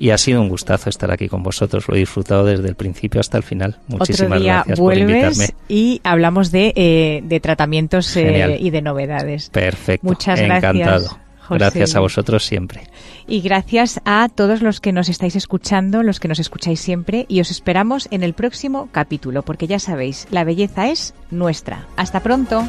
y 0.01 0.11
ha 0.11 0.19
sido 0.19 0.41
un 0.41 0.49
gustazo 0.49 0.89
estar 0.89 1.13
aquí 1.13 1.29
con 1.29 1.43
vosotros. 1.43 1.87
Lo 1.87 1.95
he 1.95 1.99
disfrutado 1.99 2.47
desde 2.47 2.67
el 2.67 2.75
principio 2.75 3.21
hasta 3.21 3.37
el 3.37 3.43
final. 3.43 3.77
Muchísimas 3.87 4.31
Otro 4.33 4.41
día 4.41 4.55
gracias 4.55 4.81
vuelves 4.81 5.05
por 5.05 5.11
invitarme. 5.11 5.55
Y 5.69 6.01
hablamos 6.03 6.51
de, 6.51 6.73
eh, 6.75 7.21
de 7.23 7.39
tratamientos 7.41 8.17
eh, 8.17 8.57
y 8.59 8.71
de 8.71 8.81
novedades. 8.81 9.51
Perfecto. 9.51 10.07
Muchas 10.07 10.41
Encantado. 10.41 10.75
gracias. 10.75 11.17
José. 11.43 11.59
Gracias 11.59 11.97
a 11.97 12.01
vosotros 12.01 12.47
siempre. 12.47 12.85
Y 13.27 13.43
gracias 13.43 14.01
a 14.07 14.31
todos 14.35 14.63
los 14.63 14.81
que 14.81 14.93
nos 14.93 15.11
estáis 15.11 15.37
escuchando, 15.37 16.03
los 16.03 16.19
que 16.19 16.29
nos 16.29 16.39
escucháis 16.39 16.81
siempre, 16.81 17.27
y 17.29 17.41
os 17.41 17.51
esperamos 17.51 18.09
en 18.11 18.23
el 18.23 18.33
próximo 18.33 18.89
capítulo, 18.93 19.43
porque 19.43 19.67
ya 19.67 19.81
sabéis, 19.81 20.29
la 20.31 20.45
belleza 20.45 20.89
es 20.89 21.13
nuestra. 21.31 21.87
Hasta 21.97 22.21
pronto. 22.21 22.67